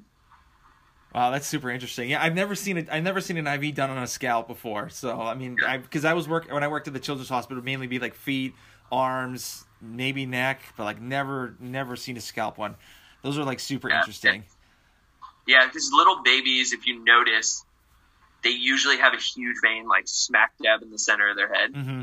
[1.13, 2.09] Wow, that's super interesting.
[2.09, 2.87] Yeah, I've never seen it.
[2.89, 4.89] I've never seen an IV done on a scalp before.
[4.89, 5.71] So I mean, Yeah.
[5.73, 8.15] I because I was work when I worked at the children's hospital, mainly be like
[8.15, 8.53] feet,
[8.91, 12.75] arms, maybe neck, but like never, never seen a scalp one.
[13.23, 13.99] Those are like super Yeah.
[13.99, 14.45] interesting.
[15.47, 17.65] Yeah, because little babies, if you notice,
[18.43, 21.73] they usually have a huge vein like smack dab in the center of their head,
[21.73, 22.01] Mm-hmm.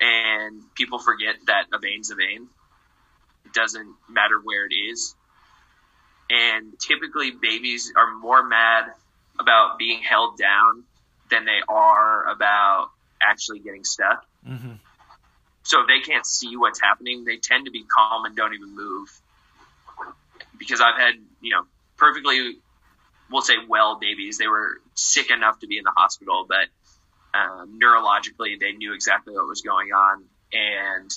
[0.00, 2.48] and people forget that a vein's a vein.
[3.44, 5.14] It doesn't matter where it is.
[6.30, 8.92] And typically, babies are more mad
[9.38, 10.84] about being held down
[11.30, 12.90] than they are about
[13.22, 14.24] actually getting stuck.
[14.46, 14.74] Mm-hmm.
[15.62, 18.74] So if they can't see what's happening, they tend to be calm and don't even
[18.74, 19.08] move.
[20.58, 21.64] Because I've had, you know,
[21.96, 22.56] perfectly,
[23.30, 24.38] we'll say well babies.
[24.38, 26.68] They were sick enough to be in the hospital, but
[27.38, 30.24] um, neurologically they knew exactly what was going on.
[30.52, 31.10] And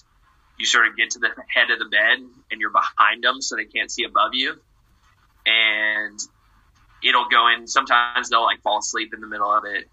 [0.58, 2.20] you sort of get to the head of the bed
[2.52, 4.60] and you're behind them so they can't see above you.
[5.46, 6.20] And
[7.04, 7.68] it'll go in.
[7.68, 9.90] Sometimes they'll like fall asleep in the middle of it.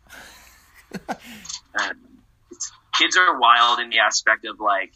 [1.09, 1.97] um,
[2.51, 4.93] it's, kids are wild in the aspect of like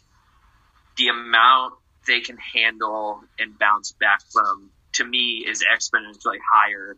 [0.97, 1.73] the amount
[2.07, 6.97] they can handle and bounce back from to me is exponentially higher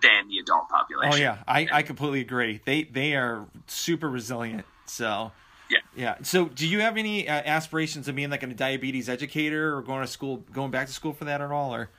[0.00, 1.12] than the adult population.
[1.12, 2.60] Oh yeah, I, I completely agree.
[2.64, 4.64] They they are super resilient.
[4.86, 5.32] So
[5.70, 5.78] Yeah.
[5.96, 6.14] yeah.
[6.22, 10.02] So do you have any uh, aspirations of being like a diabetes educator or going
[10.02, 11.74] to school, going back to school for that at all?
[11.74, 11.90] Or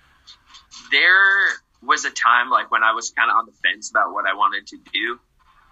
[0.91, 1.49] There
[1.81, 4.33] was a time like when I was kind of on the fence about what I
[4.33, 5.19] wanted to do.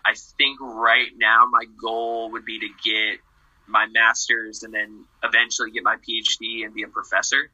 [0.06, 3.20] I think right now my goal would be to get
[3.68, 7.52] my master's and then eventually get my PhD and be a professor.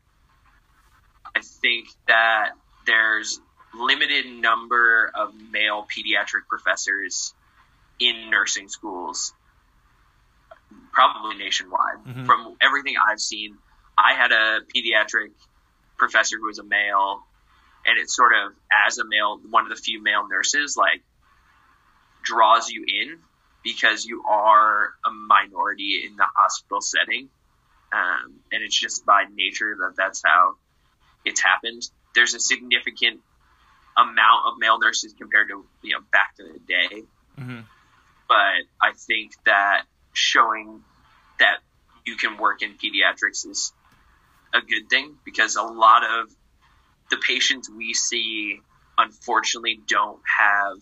[1.35, 2.51] I think that
[2.85, 3.39] there's
[3.73, 7.33] limited number of male pediatric professors
[7.99, 9.33] in nursing schools,
[10.91, 12.03] probably nationwide.
[12.05, 12.25] Mhm.
[12.27, 13.57] From everything I've seen,
[13.97, 15.31] I had a pediatric
[15.97, 17.25] professor who was a male,
[17.85, 18.53] and it's sort of
[18.87, 21.01] as a male, one of the few male nurses, like
[22.23, 23.19] draws you in
[23.63, 27.29] because you are a minority in the hospital setting.
[27.91, 30.55] Um, and it's just by nature that that's how
[31.25, 31.83] it's happened.
[32.15, 33.21] There's a significant
[33.97, 37.03] amount of male nurses compared to, you know, back in the day.
[37.39, 37.59] mm-hmm.
[38.27, 40.81] But I think that showing
[41.39, 41.57] that
[42.05, 43.73] you can work in pediatrics is
[44.53, 46.33] a good thing because a lot of
[47.09, 48.59] the patients we see
[48.97, 50.77] unfortunately don't have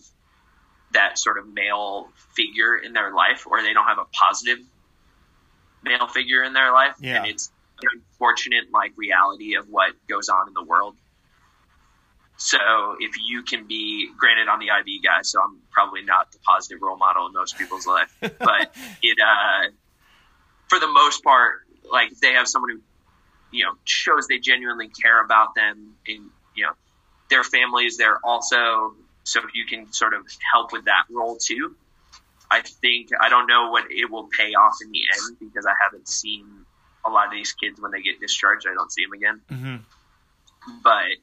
[0.92, 4.58] that sort of male figure in their life or they don't have a positive
[5.82, 7.16] male figure in their life Yeah.
[7.18, 10.96] and it's an unfortunate like reality of what goes on in the world
[12.36, 12.58] so
[12.98, 16.82] if you can be granted on the IV guy, so I'm probably not the positive
[16.82, 19.70] role model in most people's life, but it uh,
[20.68, 21.60] for the most part,
[21.92, 22.80] like if they have someone who
[23.52, 26.72] you know shows they genuinely care about them, and you know
[27.30, 31.36] their families is there also, so if you can sort of help with that role
[31.36, 31.76] too.
[32.50, 35.72] I think I don't know what it will pay off in the end because I
[35.82, 36.44] haven't seen
[37.06, 38.66] a lot of these kids when they get discharged.
[38.70, 39.76] I don't see them again, Mm-hmm.
[40.84, 41.16] but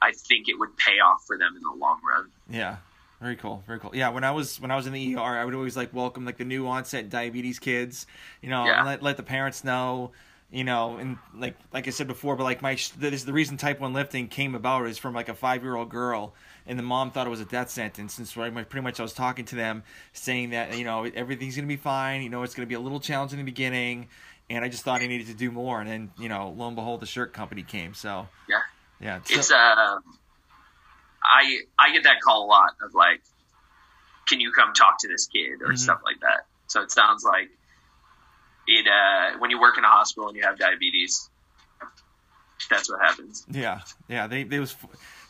[0.00, 2.30] I think it would pay off for them in the long run.
[2.48, 2.76] Yeah.
[3.20, 3.64] Very cool.
[3.66, 3.90] Very cool.
[3.94, 6.24] Yeah, when I was when I was in the ER, I would always like welcome
[6.24, 8.06] like the new onset diabetes kids,
[8.40, 8.84] you know, Yeah.
[8.84, 10.12] let let the parents know,
[10.50, 13.58] you know, and like like I said before, but like my this is the reason
[13.58, 16.34] type one lifting came about is from like a five year old girl,
[16.66, 19.02] and the mom thought it was a death sentence, and so I, pretty much I
[19.02, 19.82] was talking to them
[20.14, 23.00] saying that you know everything's gonna be fine, you know it's gonna be a little
[23.00, 24.08] challenge in the beginning,
[24.48, 26.76] and I just thought I needed to do more, and then you know lo and
[26.76, 28.60] behold the shirt company came, so yeah,
[29.00, 29.54] yeah, so, it's uh,
[31.22, 33.20] I I get that call a lot of like,
[34.26, 35.76] can you come talk to this kid or mm-hmm.
[35.76, 36.46] stuff like that.
[36.68, 37.50] So it sounds like
[38.68, 41.30] it uh, when you work in a hospital and you have diabetes,
[42.68, 43.46] that's what happens.
[43.50, 44.26] Yeah, yeah.
[44.26, 44.76] They they was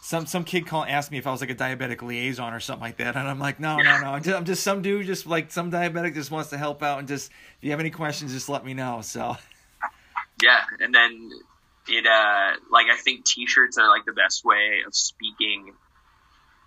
[0.02, 2.82] some some kid call asked me if I was like a diabetic liaison or something
[2.82, 3.98] like that, and I'm like, no, yeah.
[3.98, 4.10] no, no.
[4.10, 6.98] I'm just, I'm just some dude, just like some diabetic, just wants to help out
[6.98, 9.00] and just if you have any questions, just let me know.
[9.02, 9.36] So.
[10.42, 11.30] Yeah, and then
[11.88, 15.74] it uh like I think T-shirts are like the best way of speaking,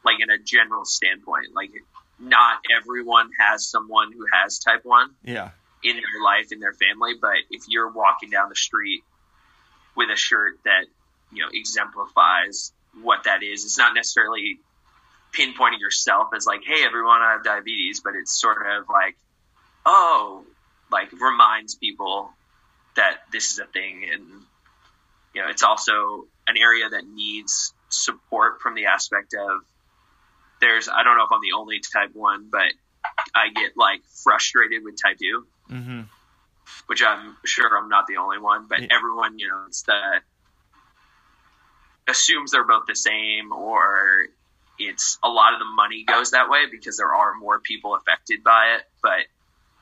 [0.06, 1.54] like in a general standpoint.
[1.54, 1.72] Like,
[2.18, 5.12] not everyone has someone who has type one.
[5.24, 5.52] Yeah
[5.84, 7.14] in their life in their family.
[7.20, 9.04] But if you're walking down the street
[9.96, 10.86] with a shirt that
[11.32, 14.60] you know exemplifies what that is, it's not necessarily
[15.34, 19.18] pinpointing yourself as like, "Hey, everyone, I have diabetes," but it's sort of like,
[19.86, 20.46] "Oh,"
[20.92, 22.32] like reminds people
[22.96, 24.24] that this is a thing, and
[25.34, 29.62] you know, it's also an area that needs support from the aspect of
[30.60, 32.72] there's I don't know if I'm the only type one, but
[33.34, 36.02] I get like frustrated with type 2 mm-hmm.
[36.88, 38.88] which I'm sure I'm not the only one, but yeah.
[38.92, 40.22] everyone, you know, it's the
[42.08, 44.26] assumes they're both the same or
[44.80, 48.44] it's a lot of the money goes that way because there are more people affected
[48.44, 49.26] by it, but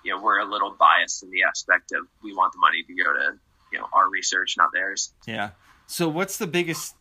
[0.03, 2.93] you know, we're a little biased in the aspect of we want the money to
[2.93, 3.37] go to,
[3.71, 5.13] you know, our research, not theirs.
[5.27, 5.51] Yeah.
[5.87, 6.95] So what's the biggest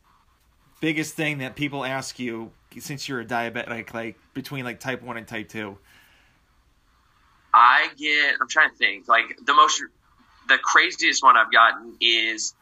[0.80, 5.16] biggest thing that people ask you since you're a diabetic like between like type 1
[5.16, 5.76] and type 2?
[7.58, 9.82] I get, I'm trying to think, like the most,
[10.48, 12.54] the craziest one I've gotten is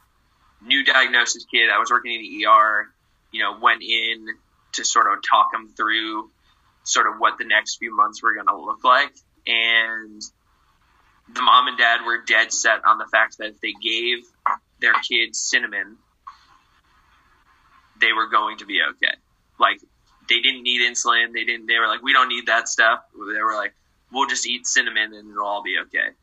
[0.64, 1.68] new diagnosis kid.
[1.70, 2.88] I was working in the ER,
[3.30, 4.26] you know, went in
[4.72, 6.30] to sort of talk them through
[6.84, 9.12] sort of what the next few months were going to look like.
[9.46, 10.22] And
[11.34, 14.24] the mom and dad were dead set on the fact that if they gave
[14.80, 15.98] their kids cinnamon,
[18.00, 19.14] they were going to be okay.
[19.60, 19.78] Like
[20.28, 21.34] they didn't need insulin.
[21.34, 23.00] They didn't, they were like, we don't need that stuff.
[23.12, 23.74] They were like,
[24.12, 26.14] we'll just eat cinnamon and it'll all be okay.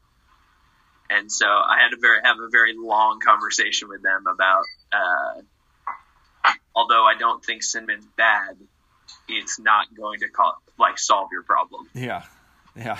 [1.09, 6.51] And so I had to very have a very long conversation with them about, uh,
[6.75, 8.57] although I don't think cinnamon's bad,
[9.27, 11.87] it's not going to call, like solve your problem.
[11.93, 12.23] Yeah,
[12.75, 12.99] yeah.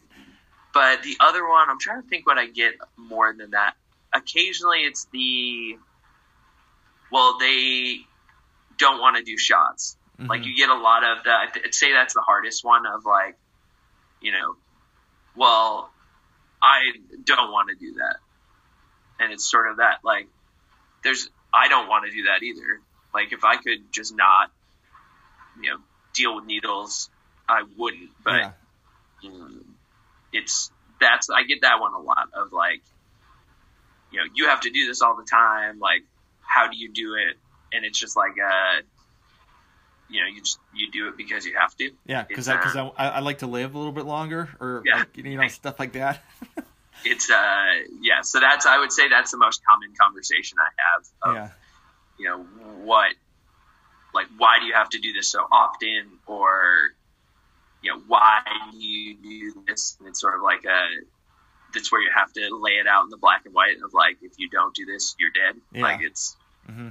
[0.74, 3.74] but the other one, I'm trying to think what I get more than that.
[4.12, 5.78] Occasionally, it's the
[7.10, 8.00] well, they
[8.78, 9.96] don't want to do shots.
[10.18, 10.28] Mm-hmm.
[10.28, 11.30] Like you get a lot of the.
[11.30, 13.36] I'd say that's the hardest one of like
[14.20, 14.56] you know,
[15.36, 15.90] well,
[16.62, 16.80] I
[17.24, 18.16] don't want to do that.
[19.20, 20.28] And it's sort of that, like,
[21.02, 22.80] there's, I don't want to do that either.
[23.14, 24.50] Like, if I could just not,
[25.60, 25.78] you know,
[26.14, 27.10] deal with needles,
[27.48, 28.10] I wouldn't.
[28.22, 28.50] But yeah.
[29.24, 29.64] um,
[30.32, 32.82] it's, that's, I get that one a lot of like,
[34.10, 35.78] you know, you have to do this all the time.
[35.78, 36.02] Like,
[36.40, 37.36] how do you do it?
[37.72, 38.82] And it's just like, uh,
[40.08, 41.90] you know you just you do it because you have to.
[42.06, 44.98] Yeah, because because I, I, I, like to live a little bit longer, or yeah.
[44.98, 46.22] like, you know stuff like that.
[47.04, 47.64] it's uh
[48.00, 51.30] yeah, so that's I would say that's the most common conversation I have.
[51.30, 51.50] Of, yeah.
[52.18, 52.42] You know
[52.84, 53.12] what,
[54.14, 56.94] like why do you have to do this so often, or
[57.82, 58.40] you know why
[58.72, 59.96] do you do this?
[59.98, 60.86] And it's sort of like a
[61.74, 64.16] that's where you have to lay it out in the black and white of like
[64.22, 65.60] if you don't do this, you're dead.
[65.72, 65.82] Yeah.
[65.82, 66.36] Like it's.
[66.68, 66.88] Mm-hmm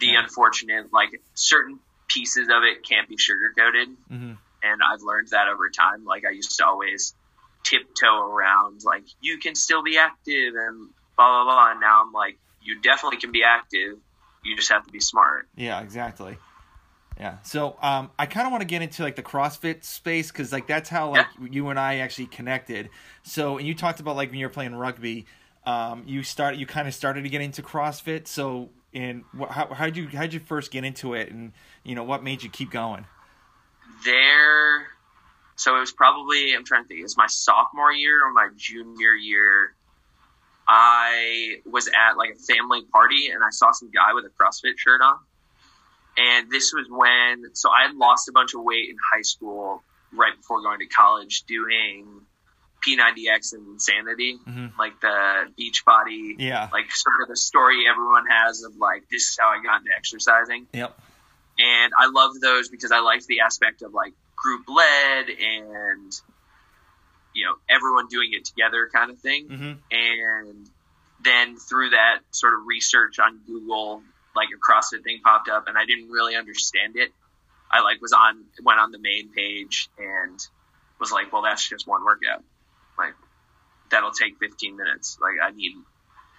[0.00, 1.78] the unfortunate like certain
[2.12, 3.94] pieces of it can't be sugarcoated.
[4.10, 4.32] Mm-hmm.
[4.62, 6.04] And I've learned that over time.
[6.04, 7.14] Like I used to always
[7.62, 11.70] tiptoe around, like you can still be active and blah blah blah.
[11.72, 13.98] And now I'm like, you definitely can be active.
[14.44, 15.48] You just have to be smart.
[15.56, 16.36] Yeah, exactly.
[17.18, 17.36] Yeah.
[17.42, 20.66] So um, I kind of want to get into like the CrossFit space because like
[20.66, 21.48] that's how like yeah.
[21.50, 22.88] you and I actually connected.
[23.22, 25.26] So and you talked about like when you were playing rugby,
[25.66, 28.26] um, you start you kind of started to get into CrossFit.
[28.26, 31.52] So and how how did you how did you first get into it, and
[31.84, 33.06] you know what made you keep going?
[34.04, 34.86] There,
[35.56, 37.00] so it was probably I'm trying to think.
[37.00, 39.74] It was my sophomore year or my junior year.
[40.72, 44.78] I was at like a family party and I saw some guy with a CrossFit
[44.78, 45.18] shirt on.
[46.16, 49.82] And this was when, so I had lost a bunch of weight in high school
[50.12, 52.20] right before going to college doing
[52.86, 54.78] P90X and Insanity, mm-hmm.
[54.78, 59.38] like the Beachbody, yeah, like sort of the story everyone has of like this is
[59.38, 60.66] how I got into exercising.
[60.72, 60.98] Yep.
[61.58, 66.12] And I love those because I liked the aspect of like group led and
[67.34, 69.48] you know everyone doing it together kind of thing.
[69.48, 69.72] Mm-hmm.
[69.90, 70.70] And
[71.22, 74.02] then through that sort of research on Google,
[74.34, 77.12] like a CrossFit thing popped up, and I didn't really understand it.
[77.70, 80.40] I like was on went on the main page and
[80.98, 82.42] was like, well, that's just one workout.
[83.90, 85.18] That'll take 15 minutes.
[85.20, 85.72] Like I need,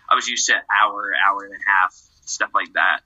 [0.10, 1.94] I was used to hour, hour and a half,
[2.26, 3.02] stuff like that.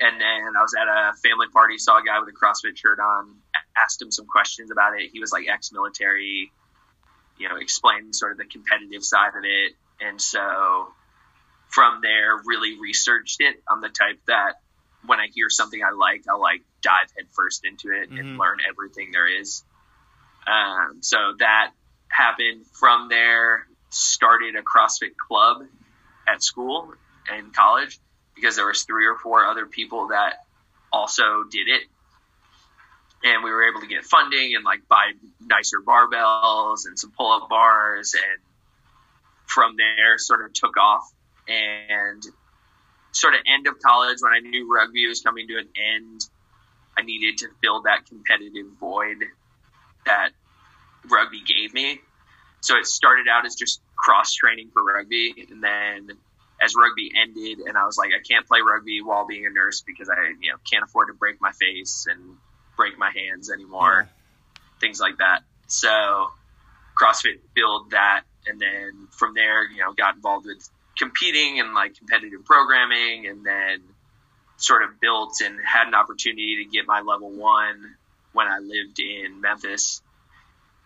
[0.00, 2.98] And then I was at a family party, saw a guy with a CrossFit shirt
[2.98, 3.36] on,
[3.76, 5.10] asked him some questions about it.
[5.12, 6.50] He was like ex-military,
[7.38, 9.72] you know, explained sort of the competitive side of it.
[10.00, 10.88] And so
[11.68, 13.62] from there, really researched it.
[13.68, 14.54] I'm the type that
[15.06, 18.18] when I hear something I like, I'll like dive headfirst into it mm-hmm.
[18.18, 19.62] and learn everything there is.
[20.46, 21.70] Um, so that
[22.16, 23.66] happened from there.
[23.90, 25.66] Started a CrossFit club
[26.28, 26.92] at school
[27.30, 27.98] and college
[28.34, 30.44] because there was three or four other people that
[30.92, 31.82] also did it
[33.24, 37.48] and we were able to get funding and like buy nicer barbells and some pull-up
[37.48, 38.42] bars and
[39.46, 41.10] from there sort of took off
[41.48, 42.22] and
[43.12, 46.20] sort of end of college when i knew rugby was coming to an end
[46.96, 49.24] i needed to fill that competitive void
[50.06, 50.30] that
[51.10, 52.00] rugby gave me
[52.64, 56.16] so it started out as just cross training for rugby and then
[56.62, 59.82] as rugby ended and I was like, I can't play rugby while being a nurse
[59.82, 62.36] because I, you know, can't afford to break my face and
[62.76, 64.60] break my hands anymore, yeah.
[64.80, 65.40] things like that.
[65.66, 66.30] So
[66.98, 68.22] CrossFit built that.
[68.46, 73.44] And then from there, you know, got involved with competing and like competitive programming and
[73.44, 73.82] then
[74.56, 77.96] sort of built and had an opportunity to get my level one
[78.32, 80.02] when I lived in Memphis.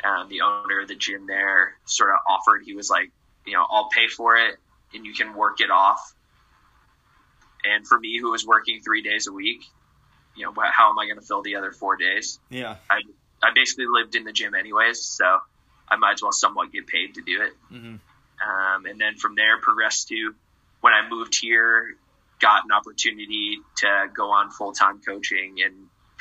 [0.04, 3.10] Um, the owner of the gym there sort of offered, he was like,
[3.44, 4.56] you know, I'll pay for it
[4.94, 6.14] and you can work it off.
[7.64, 9.62] And for me, who was working three days a week,
[10.36, 12.38] you know, how am I going to fill the other four days?
[12.48, 12.76] Yeah.
[12.88, 13.00] I,
[13.42, 15.40] I basically lived in the gym anyways, so
[15.88, 17.52] I might as well somewhat get paid to do it.
[17.72, 17.96] Mm-hmm.
[17.96, 20.34] Um, and then from there, progressed to
[20.80, 21.96] when I moved here,
[22.40, 25.74] got an opportunity to go on full time coaching and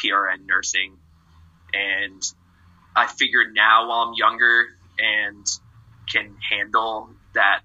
[0.04, 0.98] PRN nursing.
[1.74, 2.24] And
[2.98, 5.46] I figured now while I'm younger and
[6.12, 7.60] can handle that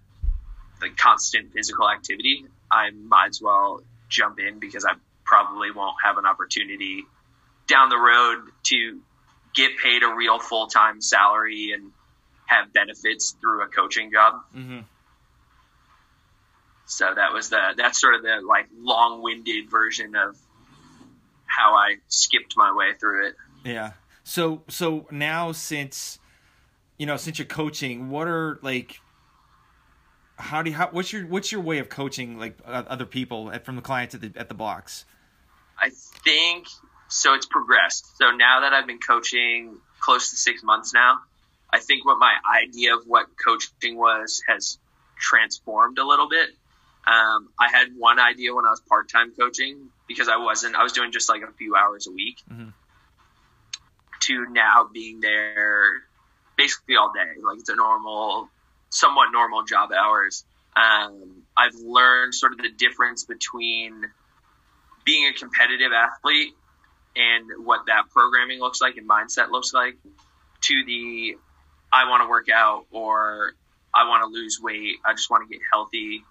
[0.81, 3.81] the constant physical activity, I might as well
[4.11, 4.93] jump in because I
[5.25, 7.05] probably won't have an opportunity
[7.67, 9.01] down the road to
[9.55, 11.93] get paid a real full time salary and
[12.45, 14.35] have benefits through a coaching job.
[14.55, 14.81] Mm-hmm.
[16.85, 20.37] So that was the that's sort of the like long winded version of
[21.47, 23.35] how I skipped my way through it.
[23.65, 23.93] Yeah.
[24.25, 26.19] So so now since
[26.99, 29.01] you know since you're coaching, what are like
[30.37, 33.51] how do you how, what's your what's your way of coaching like uh, other people
[33.53, 35.05] at, from the clients at the at the box?
[35.79, 35.91] I
[36.25, 36.67] think
[37.09, 37.35] so.
[37.35, 38.17] It's progressed.
[38.19, 41.21] So now that I've been coaching close to six months now,
[41.71, 44.79] I think what my idea of what coaching was has
[45.17, 46.51] transformed a little bit.
[47.07, 50.77] Um, I had one idea when I was part time coaching because I wasn't.
[50.77, 52.39] I was doing just like a few hours a week.
[52.51, 52.69] Mm-hmm.
[54.23, 56.03] To now being there
[56.57, 58.49] basically all day, like it's a normal
[58.91, 60.45] somewhat normal job hours.
[60.77, 64.05] Um, I've learned sort of the difference between
[65.05, 66.55] being a competitive athlete
[67.17, 69.97] and what that programming looks like and mindset looks like
[70.63, 71.37] to the
[71.93, 73.53] I want to work out or
[73.95, 74.97] I want to lose weight.
[75.05, 76.25] I just want to get healthy.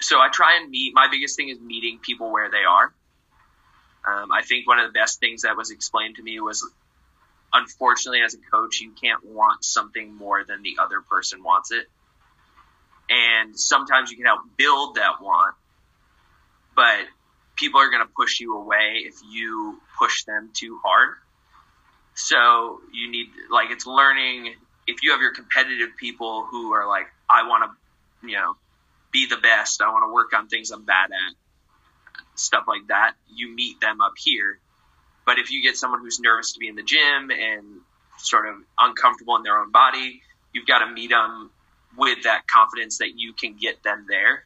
[0.00, 0.92] So I try and meet.
[0.94, 2.92] My biggest thing is meeting people where they are.
[4.06, 6.68] Um, I think one of the best things that was explained to me was
[7.52, 11.86] unfortunately, as a coach, you can't want something more than the other person wants it.
[13.08, 15.54] And sometimes you can help build that want,
[16.74, 17.06] but
[17.56, 21.14] people are going to push you away if you push them too hard.
[22.14, 24.54] So you need, like, it's learning
[24.86, 28.56] if you have your competitive people who are like, I want to, you know,
[29.12, 31.34] be the best, I want to work on things I'm bad at,
[32.34, 34.58] stuff like that, you meet them up here
[35.24, 37.80] but if you get someone who's nervous to be in the gym and
[38.18, 40.22] sort of uncomfortable in their own body,
[40.52, 41.50] you've got to meet them
[41.96, 44.44] with that confidence that you can get them there.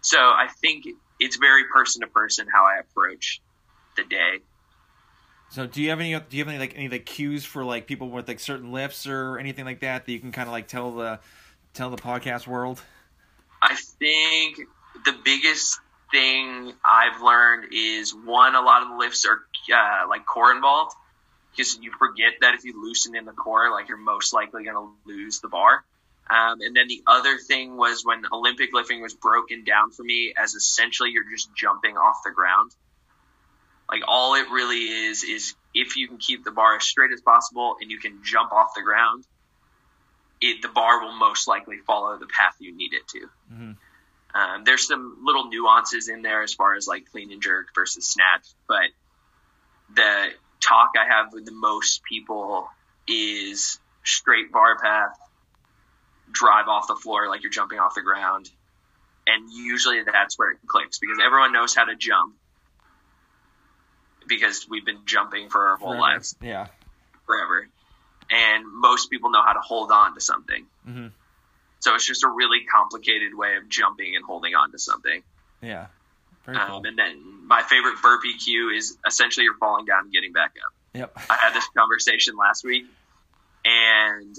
[0.00, 0.86] So I think
[1.18, 3.42] it's very person to person how I approach
[3.96, 4.38] the day.
[5.50, 7.86] So do you have any do you have any like any like cues for like
[7.86, 10.68] people with like certain lifts or anything like that that you can kind of like
[10.68, 11.18] tell the
[11.74, 12.80] tell the podcast world?
[13.60, 14.60] I think
[15.04, 15.80] the biggest
[16.10, 19.40] thing I've learned is one, a lot of the lifts are
[19.74, 20.94] uh, like core involved
[21.50, 24.76] because you forget that if you loosen in the core, like you're most likely going
[24.76, 25.84] to lose the bar.
[26.30, 30.32] Um, and then the other thing was when Olympic lifting was broken down for me
[30.40, 32.70] as essentially you're just jumping off the ground.
[33.90, 37.20] Like all it really is is if you can keep the bar as straight as
[37.20, 39.24] possible and you can jump off the ground,
[40.40, 43.18] it, the bar will most likely follow the path you need it to.
[43.52, 43.72] Mm-hmm.
[44.34, 48.06] Um, there's some little nuances in there as far as like clean and jerk versus
[48.06, 48.84] snatch, but
[49.94, 50.28] the
[50.60, 52.68] talk I have with the most people
[53.08, 55.18] is straight bar path,
[56.30, 58.48] drive off the floor like you're jumping off the ground.
[59.26, 62.34] And usually that's where it clicks because everyone knows how to jump
[64.28, 66.00] because we've been jumping for our whole Forever.
[66.14, 66.66] lives Yeah.
[67.26, 67.68] forever.
[68.30, 70.66] And most people know how to hold on to something.
[70.88, 71.06] Mm-hmm.
[71.80, 75.22] So it's just a really complicated way of jumping and holding on to something.
[75.62, 75.86] Yeah.
[76.46, 76.56] Cool.
[76.56, 80.52] Um, and then my favorite burpee cue is essentially you're falling down and getting back
[80.64, 80.72] up.
[80.94, 81.12] Yep.
[81.30, 82.84] I had this conversation last week,
[83.64, 84.36] and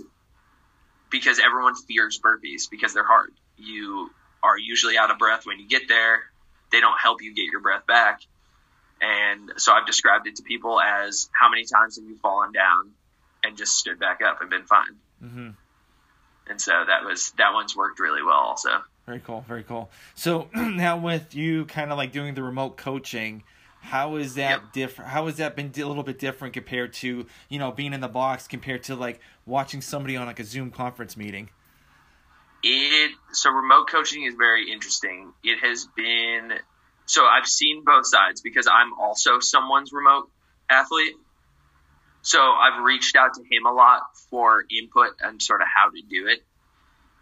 [1.10, 4.10] because everyone fears burpees because they're hard, you
[4.44, 6.24] are usually out of breath when you get there.
[6.72, 8.22] They don't help you get your breath back.
[9.02, 12.92] And so I've described it to people as how many times have you fallen down
[13.44, 14.98] and just stood back up and been fine.
[15.24, 15.50] Mm-hmm.
[16.52, 18.84] And so that was that one's worked really well also.
[19.06, 19.46] Very cool.
[19.48, 19.90] Very cool.
[20.16, 23.44] So now with you kind of like doing the remote coaching,
[23.80, 24.74] how is that Yep.
[24.74, 25.12] different?
[25.12, 28.10] How has that been a little bit different compared to you know being in the
[28.10, 31.50] box compared to like watching somebody on like a Zoom conference meeting?
[32.64, 35.34] It so remote coaching is very interesting.
[35.44, 36.52] It has been
[37.06, 40.30] so I've seen both sides because I'm also someone's remote
[40.70, 41.16] athlete.
[42.22, 46.02] So I've reached out to him a lot for input and sort of how to
[46.08, 46.44] do it.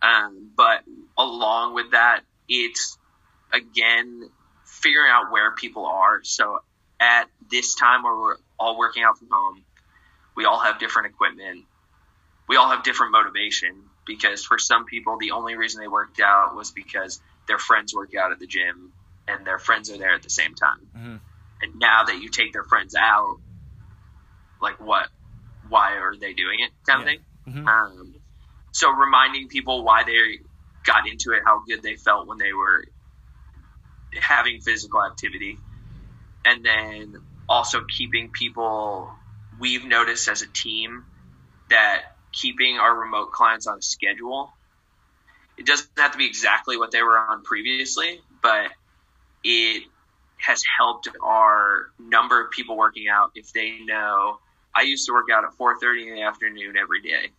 [0.02, 0.84] Um, but
[1.18, 2.98] along with that, it's
[3.54, 4.30] again
[4.66, 6.24] figuring out where people are.
[6.24, 6.60] So
[7.00, 9.64] at this time where we're all working out from home,
[10.36, 11.66] we all have different equipment.
[12.48, 16.56] We all have different motivation because for some people, the only reason they worked out
[16.56, 18.92] was because their friends work out at the gym
[19.28, 20.88] and their friends are there at the same time.
[20.96, 21.20] Mhm.
[21.62, 23.38] And now that you take their friends out,
[24.62, 25.08] like what,
[25.68, 27.18] why are they doing it kind of Yeah.
[27.46, 27.64] thing?
[27.66, 27.68] Mhm.
[27.68, 28.16] Um,
[28.72, 30.40] so reminding people why they
[30.86, 32.86] got into it, how good they felt when they were
[34.22, 35.58] having physical activity,
[36.46, 37.16] and then
[37.48, 39.14] also keeping people.
[39.60, 41.04] We've noticed as a team
[41.70, 44.54] that keeping our remote clients on a schedule.
[45.58, 48.72] It doesn't have to be exactly what they were on previously, but
[49.44, 49.84] it
[50.38, 54.40] has helped our number of people working out if they know
[54.80, 57.32] I used to work out at 4:30 in the afternoon every day.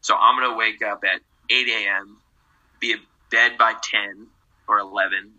[0.00, 1.20] So I'm going to wake up at
[1.50, 2.16] 8 a.m.,
[2.80, 3.00] be in
[3.30, 4.28] bed by 10
[4.66, 5.34] or 11,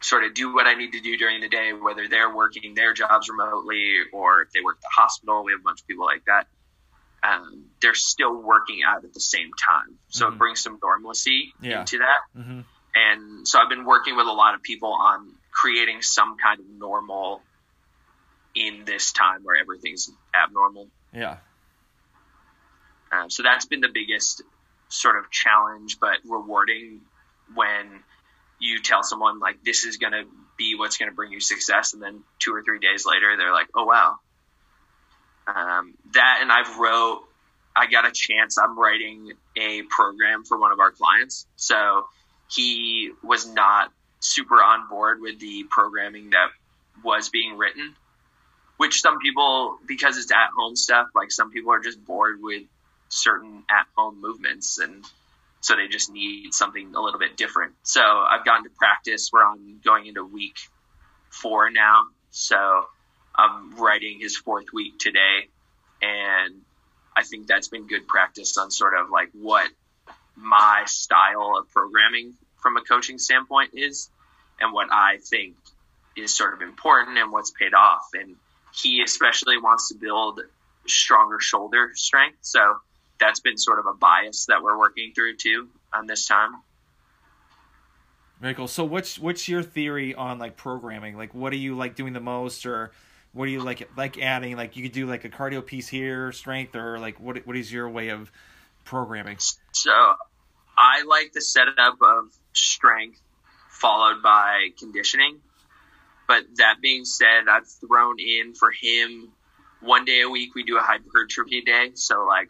[0.00, 2.94] sort of do what I need to do during the day, whether they're working their
[2.94, 5.44] jobs remotely or if they work at the hospital.
[5.44, 6.46] We have a bunch of people like that.
[7.22, 9.98] Um, they're still working out at the same time.
[10.08, 10.32] So Mhm.
[10.32, 11.80] it brings some normalcy Yeah.
[11.80, 12.20] into that.
[12.36, 12.60] Mm-hmm.
[12.94, 16.66] And so I've been working with a lot of people on creating some kind of
[16.66, 17.44] normal
[18.54, 20.88] in this time where everything's abnormal.
[21.12, 21.38] Yeah.
[23.12, 24.42] Um, so that's been the biggest
[24.88, 27.00] sort of challenge, but rewarding
[27.54, 28.00] when
[28.58, 30.24] you tell someone like this is going to
[30.56, 33.52] be what's going to bring you success, and then two or three days later they're
[33.52, 34.16] like, "Oh wow."
[35.46, 37.22] Um, that and I've wrote.
[37.76, 38.56] I got a chance.
[38.56, 42.06] I'm writing a program for one of our clients, so
[42.48, 46.48] he was not super on board with the programming that
[47.02, 47.96] was being written.
[48.76, 52.64] Which some people, because it's at home stuff, like some people are just bored with
[53.08, 55.04] certain at home movements and
[55.64, 57.72] so they just need something a little bit different.
[57.84, 59.30] So I've gotten to practice.
[59.32, 60.56] We're on going into week
[61.30, 62.02] four now.
[62.32, 62.84] So
[63.34, 65.48] I'm writing his fourth week today.
[66.02, 66.60] And
[67.16, 69.70] I think that's been good practice on sort of like what
[70.36, 74.10] my style of programming from a coaching standpoint is
[74.60, 75.54] and what I think
[76.14, 78.08] is sort of important and what's paid off.
[78.12, 78.36] And
[78.74, 80.40] he especially wants to build
[80.86, 82.38] stronger shoulder strength.
[82.42, 82.60] So
[83.20, 86.52] that's been sort of a bias that we're working through too on this time.
[88.40, 88.68] Very cool.
[88.68, 91.16] So what's what's your theory on like programming?
[91.16, 92.90] Like what are you like doing the most or
[93.32, 94.56] what do you like like adding?
[94.56, 97.72] Like you could do like a cardio piece here, strength, or like what what is
[97.72, 98.30] your way of
[98.84, 99.38] programming?
[99.72, 99.92] So
[100.76, 103.20] I like the setup of strength
[103.70, 105.38] followed by conditioning.
[106.26, 109.32] But that being said, I've thrown in for him
[109.80, 111.90] one day a week we do a hypertrophy day.
[111.94, 112.48] So like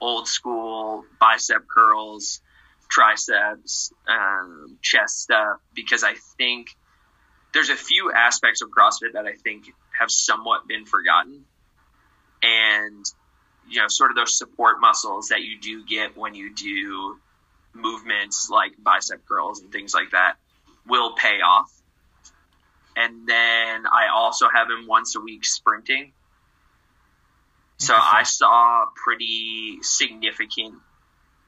[0.00, 2.40] old school bicep curls,
[2.88, 6.68] triceps, um, chest stuff, because I think
[7.52, 9.66] there's a few aspects of CrossFit that I think
[9.98, 11.44] have somewhat been forgotten.
[12.42, 13.04] And,
[13.70, 17.16] you know, sort of those support muscles that you do get when you do
[17.72, 20.34] movements like bicep curls and things like that
[20.86, 21.72] will pay off.
[22.96, 26.12] And then I also have him once a week sprinting.
[27.76, 30.74] So I saw pretty significant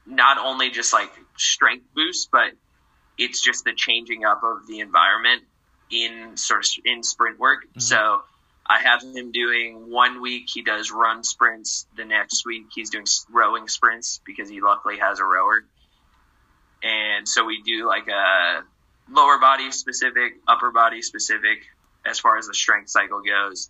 [0.05, 2.51] not only just like strength boost, but
[3.17, 5.43] it's just the changing up of the environment
[5.89, 7.63] in sort of in sprint work.
[7.63, 7.79] Mm-hmm.
[7.79, 8.21] So
[8.65, 11.87] I have him doing one week he does run sprints.
[11.95, 15.63] The next week he's doing rowing sprints because he luckily has a rower.
[16.83, 18.63] And so we do like a
[19.09, 21.65] lower body specific, upper body specific
[22.05, 23.69] as far as the strength cycle goes.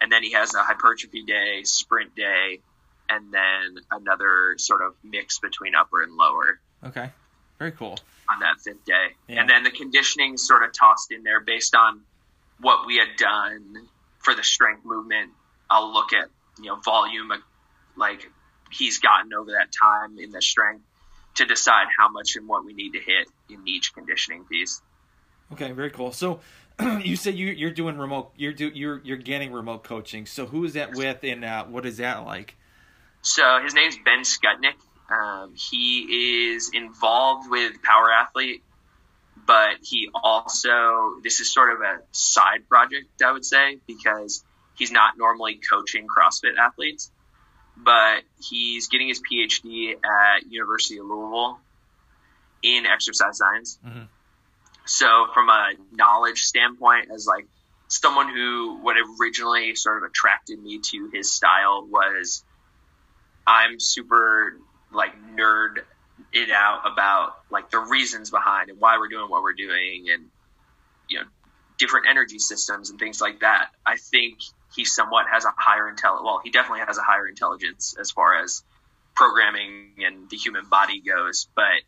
[0.00, 2.60] And then he has a hypertrophy day, sprint day,
[3.08, 6.58] and then another sort of mix between upper and lower.
[6.84, 7.10] Okay.
[7.58, 7.98] Very cool.
[8.28, 9.14] On that fifth day.
[9.28, 9.40] Yeah.
[9.40, 12.00] And then the conditioning sort of tossed in there based on
[12.60, 15.30] what we had done for the strength movement.
[15.70, 17.30] I'll look at, you know, volume,
[17.96, 18.30] like
[18.70, 20.84] he's gotten over that time in the strength
[21.36, 24.80] to decide how much and what we need to hit in each conditioning piece.
[25.52, 26.12] Okay, very cool.
[26.12, 26.40] So
[27.02, 30.26] you said you, you're doing remote, you're do, you're you're getting remote coaching.
[30.26, 32.56] So who is that with, and uh, what is that like?
[33.22, 34.74] So his name's Ben Skutnik.
[35.10, 38.62] Um, he is involved with Power Athlete,
[39.46, 44.44] but he also this is sort of a side project, I would say, because
[44.76, 47.10] he's not normally coaching CrossFit athletes,
[47.76, 51.60] but he's getting his PhD at University of Louisville
[52.64, 53.78] in exercise science.
[53.86, 54.04] Mm-hmm.
[54.86, 57.46] So, from a knowledge standpoint, as like
[57.88, 62.42] someone who what originally sort of attracted me to his style was
[63.46, 64.58] I'm super
[64.92, 65.78] like nerd
[66.32, 70.24] it out about like the reasons behind and why we're doing what we're doing and
[71.08, 71.24] you know
[71.78, 73.68] different energy systems and things like that.
[73.84, 74.38] I think
[74.74, 78.42] he somewhat has a higher intel well, he definitely has a higher intelligence as far
[78.42, 78.62] as
[79.14, 81.82] programming and the human body goes, but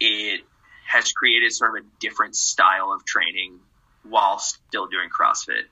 [0.00, 0.40] it
[0.88, 3.60] has created sort of a different style of training
[4.02, 5.64] while still doing CrossFit.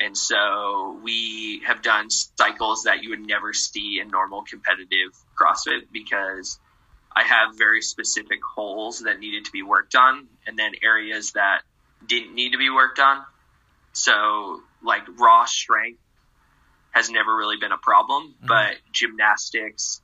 [0.00, 5.88] And so we have done cycles that you would never see in normal competitive CrossFit
[5.92, 6.60] because
[7.14, 11.62] I have very specific holes that needed to be worked on and then areas that
[12.06, 13.24] didn't need to be worked on.
[13.92, 15.98] So, like raw strength
[16.92, 18.46] has never really been a problem, mm-hmm.
[18.46, 20.00] but gymnastics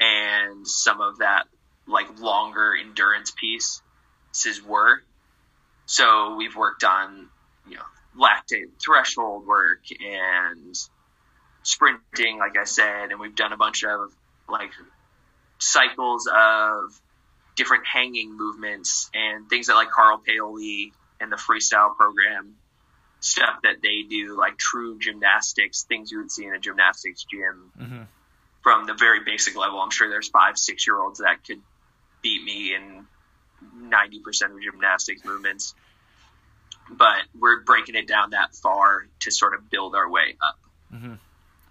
[0.00, 1.46] and some of that
[1.86, 5.02] like longer endurance pieces were.
[5.86, 7.28] So we've worked on,
[7.68, 7.82] you know,
[8.16, 10.76] lactate threshold work and
[11.62, 14.12] sprinting, like I said, and we've done a bunch of
[14.48, 14.70] like
[15.58, 17.00] cycles of
[17.56, 22.56] different hanging movements and things that like Carl Paoli and the freestyle program
[23.20, 27.70] stuff that they do, like true gymnastics, things you would see in a gymnastics gym
[27.78, 28.02] mm-hmm.
[28.62, 29.80] From the very basic level.
[29.80, 31.60] I'm sure there's five, six year olds that could
[32.22, 33.06] beat me in
[33.90, 35.74] 90% of gymnastics movements
[36.90, 40.58] but we're breaking it down that far to sort of build our way up.
[40.92, 41.14] Mm-hmm.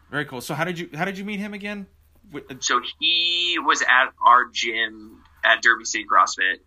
[0.10, 0.42] Very cool.
[0.42, 1.86] So how did you how did you meet him again?
[2.34, 6.60] Uh, so he was at our gym at Derby City CrossFit,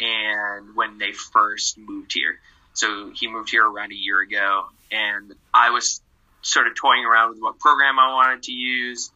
[0.00, 2.38] and when they first moved here,
[2.72, 6.00] so he moved here around a year ago, and I was
[6.42, 9.10] sort of toying around with what program I wanted to use,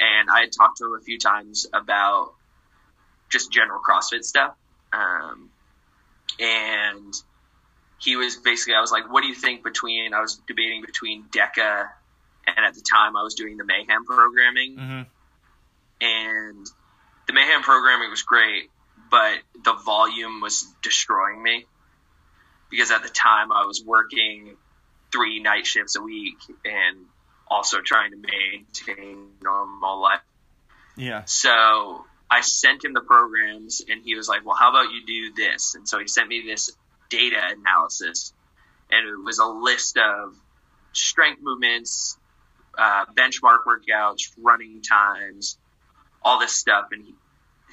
[0.00, 2.32] and I had talked to him a few times about
[3.28, 4.54] just general CrossFit stuff,
[4.92, 5.50] um,
[6.38, 7.14] and
[7.98, 11.24] he was basically, I was like, what do you think between, I was debating between
[11.24, 11.88] DECA
[12.46, 14.76] and at the time I was doing the Mayhem programming.
[14.76, 15.02] Mm-hmm.
[16.00, 16.66] And
[17.26, 18.70] the Mayhem programming was great,
[19.10, 21.66] but the volume was destroying me
[22.70, 24.56] because at the time I was working
[25.12, 26.98] three night shifts a week and
[27.48, 30.20] also trying to maintain normal life.
[30.96, 31.24] Yeah.
[31.26, 35.34] So I sent him the programs and he was like, well, how about you do
[35.34, 35.74] this?
[35.74, 36.70] And so he sent me this
[37.08, 38.32] data analysis,
[38.90, 40.34] and it was a list of
[40.92, 42.18] strength movements,
[42.76, 45.58] uh, benchmark workouts, running times,
[46.22, 46.86] all this stuff.
[46.92, 47.14] And he,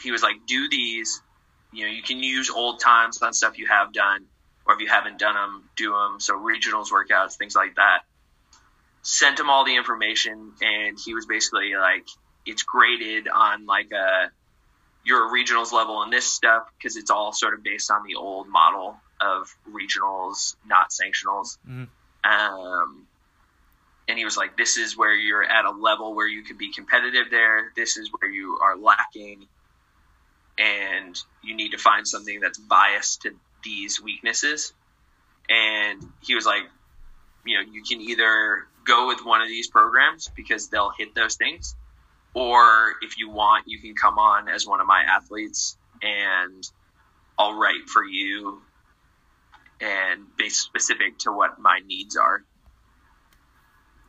[0.04, 1.22] he was like, "Do these.
[1.72, 4.26] You know, you can use old times on stuff you have done,
[4.66, 6.20] or if you haven't done them, do them.
[6.20, 8.02] So regionals workouts, things like that."
[9.04, 12.08] Sent him all the information, and he was basically like,
[12.46, 14.32] "It's graded on like a."
[15.06, 18.48] your regionals level in this stuff because it's all sort of based on the old
[18.48, 21.58] model of regionals, not sanctionals.
[21.68, 21.84] Mm-hmm.
[22.24, 23.08] Um,
[24.08, 26.72] and he was like, "This is where you're at a level where you can be
[26.72, 27.30] competitive.
[27.30, 29.48] There, this is where you are lacking,
[30.58, 33.32] and you need to find something that's biased to
[33.64, 34.74] these weaknesses."
[35.50, 36.64] And he was like,
[37.46, 41.36] "You know, you can either go with one of these programs because they'll hit those
[41.36, 41.76] things,
[42.34, 46.64] or if you want, you can come on as one of my athletes and."
[47.38, 48.62] I'll write for you
[49.82, 52.44] and be specific to what my needs are.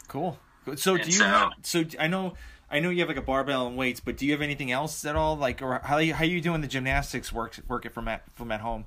[0.08, 0.38] Cool.
[0.76, 1.52] So and do you so, have?
[1.62, 2.34] So I know,
[2.70, 5.04] I know you have like a barbell and weights, but do you have anything else
[5.04, 5.36] at all?
[5.36, 8.52] Like, or how you, how you doing the gymnastics work work it from at from
[8.52, 8.84] at home?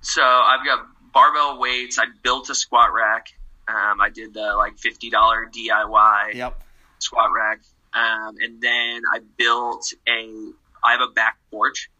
[0.00, 1.98] So I've got barbell weights.
[1.98, 3.28] I built a squat rack.
[3.70, 6.60] Um, I did the like fifty dollar DIY Yep.
[6.98, 7.60] squat rack,
[7.94, 10.50] um, and then I built a.
[10.82, 11.90] I have a back porch,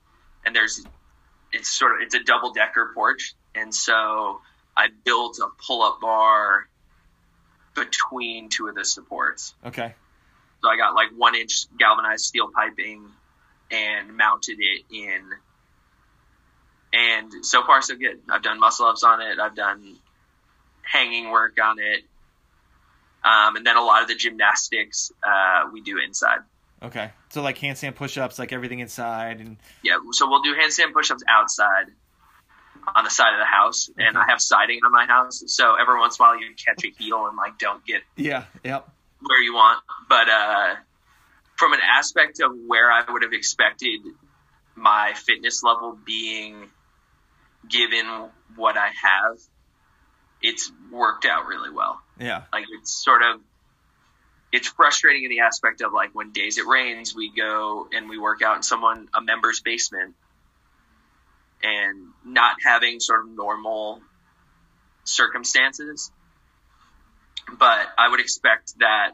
[0.44, 0.80] and there's
[1.52, 4.40] it's sort of it's a double decker porch, and so
[4.76, 6.66] I built a pull up bar
[7.74, 9.54] between two of the supports.
[9.64, 9.94] Okay.
[10.62, 13.06] So I got like one inch galvanized steel piping
[13.70, 15.22] and mounted it in.
[16.92, 18.18] And so far, so good.
[18.28, 19.38] I've done muscle ups on it.
[19.38, 19.96] I've done
[20.90, 22.02] hanging work on it.
[23.22, 26.40] Um, and then a lot of the gymnastics uh, we do inside.
[26.82, 27.10] Okay.
[27.28, 31.86] So like handstand push-ups, like everything inside, and Yeah, so we'll do handstand push-ups outside
[32.94, 35.98] on the side of the house, and I have siding on my house, so every
[35.98, 38.88] once in a while you catch a heel and like don't get yeah, yep,
[39.20, 39.82] where you want.
[40.08, 40.74] But uh,
[41.56, 44.00] from an aspect of where I would have expected
[44.74, 46.70] my fitness level being
[47.68, 48.06] given
[48.56, 49.38] what I have,
[50.42, 52.00] it's worked out really well.
[52.18, 53.40] yeah, Like it's sort of
[54.52, 58.18] it's frustrating in the aspect of like when days it rains, we go and we
[58.18, 60.14] work out in someone a member's basement
[61.62, 64.00] and not having sort of normal
[65.04, 66.10] circumstances.
[67.58, 69.12] But I would expect that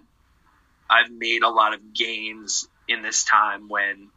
[0.89, 4.09] I've made a lot of gains in this time when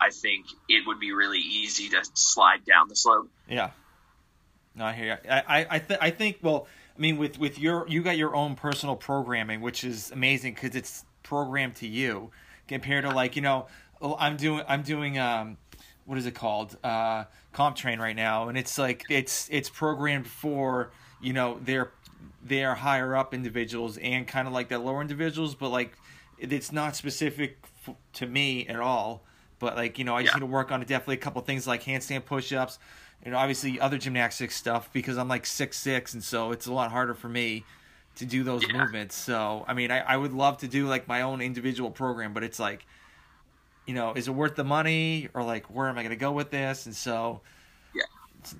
[0.00, 3.28] I think it would be really easy to slide down the slope.
[3.48, 3.70] yeah.
[4.74, 5.30] No, I hear you.
[5.30, 6.66] I I I, th- I think well,
[6.96, 10.74] I mean, with with your you got your own personal programming, which is amazing because
[10.74, 12.30] it's programmed to you
[12.68, 13.66] compared to like you know
[14.00, 15.58] oh, I'm doing I'm doing um
[16.06, 20.90] what is it called uh CompTrain right now and it's like it's it's programmed for
[21.20, 21.92] you know their
[22.42, 25.92] their higher up individuals and kind of like the lower individuals but like
[26.38, 29.22] it's not specific f- to me at all
[29.58, 30.38] but like you know i just Yeah.
[30.38, 32.78] need to work on it definitely a couple things like handstand push-ups
[33.22, 36.90] and obviously other gymnastics stuff because i'm like six six and so it's a lot
[36.90, 37.66] harder for me
[38.14, 38.72] to do those Yeah.
[38.72, 42.32] movements so i mean I, I would love to do like my own individual program
[42.34, 42.86] but it's like
[43.86, 46.32] you know is it worth the money or like where am i going to go
[46.32, 47.42] with this and so
[47.94, 48.02] yeah,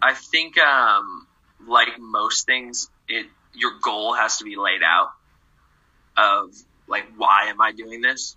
[0.02, 1.26] I think, um,
[1.68, 5.08] like most things, it your goal has to be laid out
[6.16, 6.50] of
[6.88, 8.36] like why am I doing this.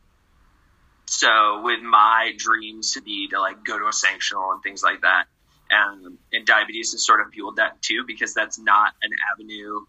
[1.07, 5.01] So with my dreams to be to like go to a sanctional and things like
[5.01, 5.26] that,
[5.74, 9.80] and and diabetes has sort of fueled that too because that's not an avenue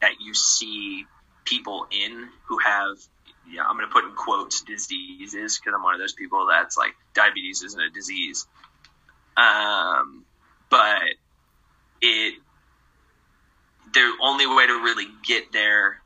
[0.00, 1.04] that you see
[1.44, 2.96] people in who have.
[3.48, 6.76] Yeah, I'm going to put in quotes diseases because I'm one of those people that's
[6.76, 8.44] like diabetes isn't a disease.
[9.36, 10.24] Um,
[10.68, 11.02] but
[12.02, 12.34] it
[13.94, 16.00] the only way to really get there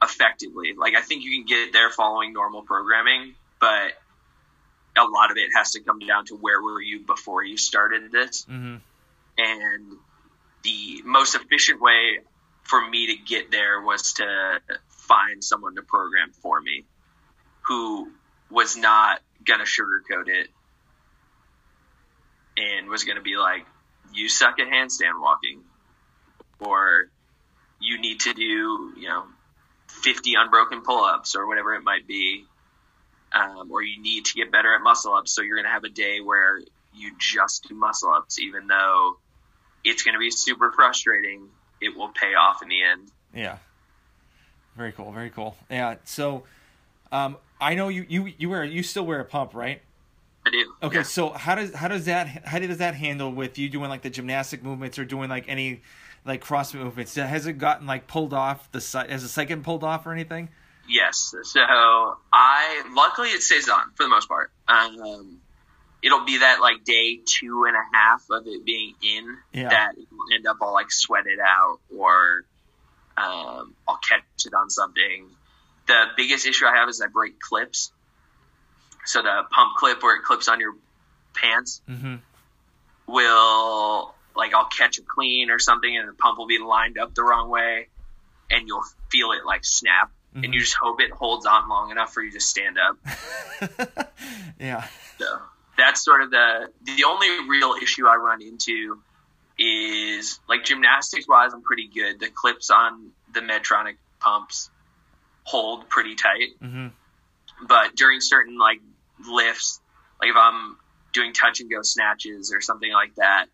[0.00, 3.92] effectively like i think you can get there following normal programming but
[4.96, 8.10] a lot of it has to come down to where were you before you started
[8.10, 8.76] this hmm
[9.38, 9.92] and
[10.64, 12.18] the most efficient way
[12.64, 16.84] for me to get there was to find someone to program for me
[17.62, 18.10] who
[18.50, 20.48] was not gonna sugarcoat it
[22.56, 23.66] and was gonna be like,
[24.12, 25.64] "You suck at handstand walking,"
[26.58, 27.08] or
[27.78, 29.28] "You need to do you know
[29.86, 32.46] fifty unbroken pull-ups or whatever it might be."
[33.32, 35.84] Um, or you need to get better at muscle ups, so you're going to have
[35.84, 36.60] a day where
[36.94, 39.18] you just do muscle ups, even though
[39.84, 41.48] it's going to be super frustrating.
[41.80, 43.10] It will pay off in the end.
[43.34, 43.58] Yeah.
[44.76, 45.12] Very cool.
[45.12, 45.56] Very cool.
[45.70, 45.96] Yeah.
[46.04, 46.44] So,
[47.12, 49.80] um, I know you you you wear you still wear a pump, right?
[50.46, 50.72] I do.
[50.82, 50.96] Okay.
[50.98, 51.02] Yeah.
[51.02, 54.10] So how does how does that how does that handle with you doing like the
[54.10, 55.82] gymnastic movements or doing like any
[56.24, 57.14] like CrossFit movements?
[57.14, 59.10] Has it gotten like pulled off the site?
[59.10, 60.48] Has the second pulled off or anything?
[60.88, 61.34] Yes.
[61.42, 61.60] So
[62.32, 64.50] I luckily it stays on for the most part.
[64.66, 65.40] Um,
[66.02, 69.68] it'll be that like day two and a half of it being in Yeah.
[69.68, 72.44] that will end up all like sweated out or
[73.16, 75.26] um, I'll catch it on something.
[75.88, 77.92] The biggest issue I have is I break clips.
[79.04, 80.74] So the pump clip where it clips on your
[81.34, 82.16] pants Mm-hmm.
[83.06, 87.14] will like I'll catch a clean or something and the pump will be lined up
[87.14, 87.88] the wrong way
[88.50, 90.10] and you'll feel it like snap
[90.44, 94.12] and you just hope it holds on long enough for you to stand up.
[94.60, 94.86] yeah.
[95.18, 95.26] So
[95.76, 99.00] that's sort of the the only real issue I run into
[99.58, 102.20] is like gymnastics wise I'm pretty good.
[102.20, 104.70] The clips on the Medtronic pumps
[105.44, 106.60] hold pretty tight.
[106.62, 106.88] Mm-hmm.
[107.66, 108.80] But during certain like
[109.28, 109.80] lifts,
[110.20, 110.76] like if I'm
[111.12, 113.46] doing touch and go snatches or something like that,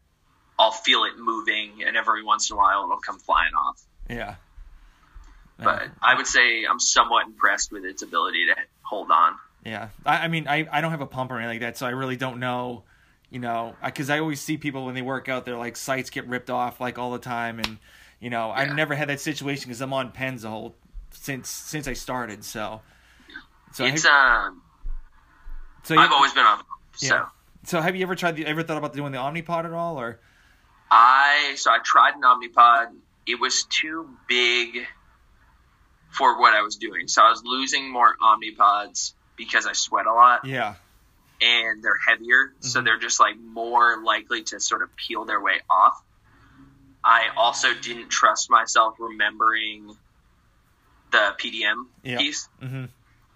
[0.59, 3.83] I'll feel it moving and every once in a while it'll come flying off.
[4.09, 4.37] Yeah.
[5.59, 9.35] But I would say I'm somewhat impressed with its ability to hold on.
[9.65, 11.87] Yeah, I, I mean, I, I don't have a pump or anything like that, so
[11.87, 12.83] I really don't know,
[13.31, 16.11] you know, because I, I, always see people when they work out, their like sites
[16.11, 17.79] get ripped off like all the time, and
[18.21, 18.55] you know, yeah.
[18.55, 20.75] I've never had that situation because I'm on pens the whole
[21.13, 22.83] since since I started, so.
[23.73, 24.63] So it's have, um.
[25.85, 26.63] So I've always been on.
[26.97, 27.15] So.
[27.15, 27.27] Yeah.
[27.65, 28.37] So have you ever tried?
[28.37, 30.21] The, ever thought about doing the Omnipod at all, or?
[30.91, 32.95] I so I tried an Omnipod.
[33.27, 34.87] It was too big
[36.15, 37.09] for what I was doing.
[37.09, 40.45] So I was losing more Omnipods because I sweat a lot.
[40.45, 40.75] Yeah.
[41.41, 42.67] And they're heavier, mm-hmm.
[42.67, 46.01] so they're just like more likely to sort of peel their way off.
[47.05, 49.95] I also didn't trust myself remembering
[51.11, 52.19] the PDM yeah.
[52.19, 52.85] piece mm-hmm.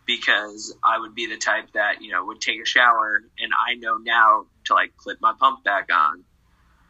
[0.06, 3.74] because I would be the type that you know would take a shower, and I
[3.74, 6.24] know now to like clip my pump back on.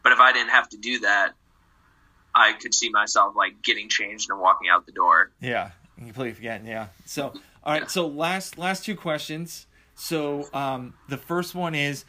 [0.03, 1.33] But if I didn't have to do that,
[2.33, 5.31] I could see myself like getting changed and walking out the door.
[5.41, 5.71] Yeah,
[6.05, 6.67] completely forgetting.
[6.67, 6.87] Yeah.
[7.05, 7.33] So
[7.63, 7.89] all right.
[7.89, 9.67] So last last two questions.
[9.95, 12.05] So um, the first one is,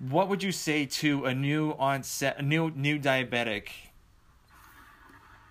[0.00, 3.68] what would you say to a new onset, a new new diabetic?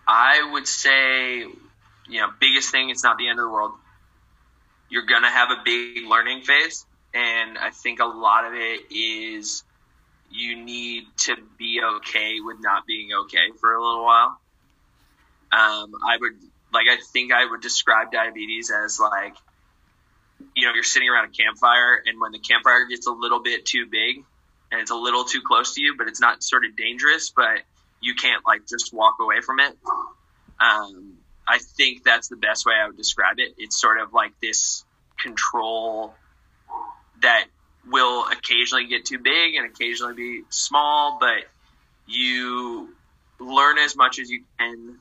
[0.07, 2.89] I would say, you know, biggest thing.
[2.89, 3.71] It's not the end of the world.
[4.89, 9.63] You're gonna have a big learning phase, and I think a lot of it is
[10.31, 14.39] you need to be okay with not being okay for a little while.
[15.51, 16.33] Um, I would
[16.73, 19.35] like I think I would describe diabetes as like
[20.55, 23.65] you know you're sitting around a campfire and when the campfire gets a little bit
[23.65, 24.23] too big
[24.71, 27.61] and it's a little too close to you but it's not sort of dangerous but
[28.01, 29.77] you can't like just walk away from it.
[30.61, 31.17] Um,
[31.47, 33.55] i think that's the best way i would describe it.
[33.57, 34.83] It's sort of like this
[35.17, 36.13] control
[37.21, 37.45] that
[37.89, 41.45] will occasionally get too big and occasionally be small but
[42.07, 42.89] you
[43.39, 44.99] learn as much as you can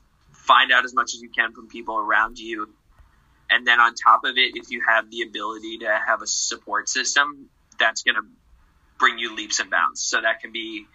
[0.49, 2.67] find out as much as you can from people around you.
[3.51, 6.89] And then on top of it, if you have the ability to have a support
[6.89, 8.23] system, that's going to
[8.97, 10.01] bring you leaps and bounds.
[10.01, 10.85] So that can be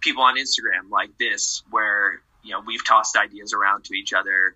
[0.00, 4.54] people on Instagram like this, where, you know, we've tossed ideas around to each other.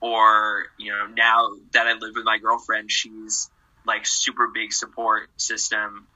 [0.00, 3.50] Or, you know, now that I live with my girlfriend, she's
[3.84, 6.06] like super big support system.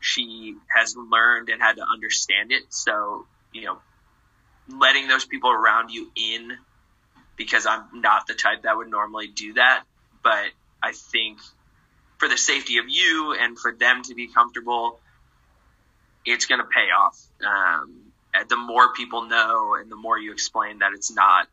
[0.00, 2.62] She has learned and had to understand it.
[2.68, 3.78] So, you know,
[4.68, 6.52] letting those people around you in
[7.36, 9.84] because I'm not the type that would normally do that.
[10.22, 10.50] But
[10.82, 11.38] I think
[12.18, 15.00] for the safety of you and for them to be comfortable,
[16.24, 17.20] it's going to pay off.
[17.44, 18.12] Um,
[18.48, 21.48] the more people know and the more you explain that it's not,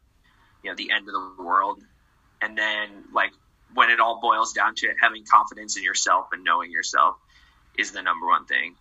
[0.63, 1.81] you know, the end of the world.
[2.41, 3.31] And then like
[3.73, 7.15] when it all boils down to it, having confidence in yourself and knowing yourself
[7.77, 8.75] is the number one thing.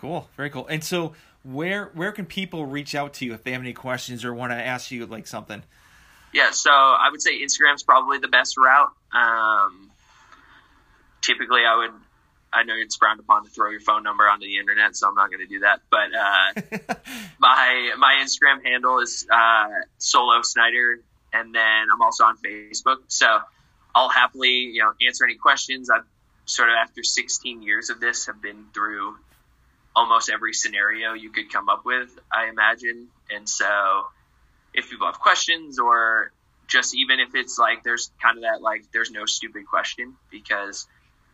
[0.00, 0.28] Cool.
[0.36, 0.66] Very cool.
[0.66, 4.24] And so where, where can people reach out to you if they have any questions
[4.24, 5.62] or want to ask you like something?
[6.34, 8.90] Yeah, so I would say Instagram's probably the best route.
[9.12, 9.92] Um,
[11.22, 11.92] typically, I would.
[12.52, 15.14] I know it's frowned upon to throw your phone number onto the internet, so I'm
[15.14, 15.80] not going to do that.
[15.90, 16.96] But uh,
[17.38, 19.68] my my Instagram handle is uh,
[19.98, 20.98] Solo Snyder,
[21.32, 22.98] and then I'm also on Facebook.
[23.06, 23.38] So
[23.94, 25.88] I'll happily you know answer any questions.
[25.88, 26.04] I've
[26.46, 29.16] sort of after 16 years of this have been through
[29.94, 32.10] almost every scenario you could come up with.
[32.32, 34.08] I imagine, and so
[34.74, 36.32] if people have questions or
[36.66, 40.86] just even if it's like there's kind of that like there's no stupid question because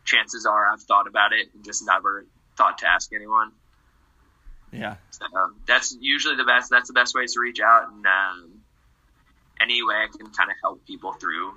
[0.03, 2.25] chances are I've thought about it and just never
[2.57, 3.51] thought to ask anyone.
[4.71, 4.95] Yeah.
[5.11, 6.69] So um, that's usually the best.
[6.69, 8.61] That's the best ways to reach out, and um,
[9.61, 11.49] any way I can kind of help people through,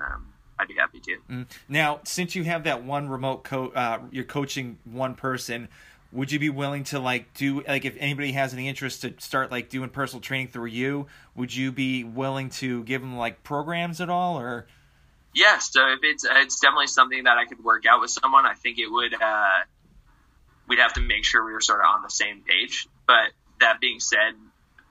[0.00, 0.26] um,
[0.58, 1.16] I'd be happy to.
[1.28, 1.46] Mm.
[1.68, 5.68] Now, since you have that one remote co, uh, you're coaching one person
[6.10, 9.50] would you be willing to like do like if anybody has any interest to start
[9.50, 14.00] like doing personal training through you would you be willing to give them like programs
[14.00, 14.66] at all or?
[15.34, 18.54] Yeah so if it's it's definitely something that i could work out with someone i
[18.54, 19.60] think it would uh
[20.68, 22.86] we'd have to make sure we were sort of on the same page.
[23.06, 24.34] But that being said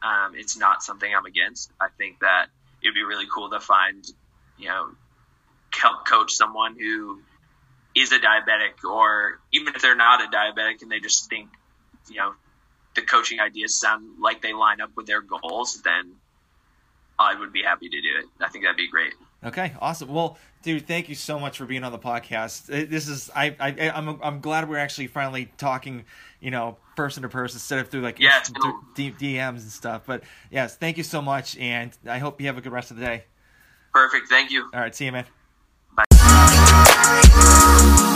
[0.03, 1.71] um, it's not something i'm against.
[1.79, 2.47] I think that
[2.83, 4.05] it'd be really cool to find
[4.57, 4.89] you know
[5.71, 7.21] help coach someone who
[7.97, 11.49] is a diabetic, or even if they're not a diabetic and they just think,
[12.09, 12.33] you know,
[12.95, 16.13] the coaching ideas sound like they line up with their goals, then
[17.19, 18.25] I would be happy to do it.
[18.43, 19.13] I think that'd be great.
[19.43, 20.09] Okay, awesome.
[20.09, 22.69] Well, dude, thank you so much for being on the podcast.
[22.69, 26.05] Uh, this is I I I'm I'm glad we're actually finally talking,
[26.39, 28.41] you know, person to person instead of through like yeah,
[28.95, 30.03] DMs and stuff.
[30.05, 32.97] But yes, thank you so much, and I hope you have a good rest of
[32.97, 33.23] the day.
[33.93, 34.27] Perfect.
[34.27, 34.69] Thank you.
[34.73, 34.95] All right.
[34.95, 35.25] See you, man.
[37.07, 38.06] Bye.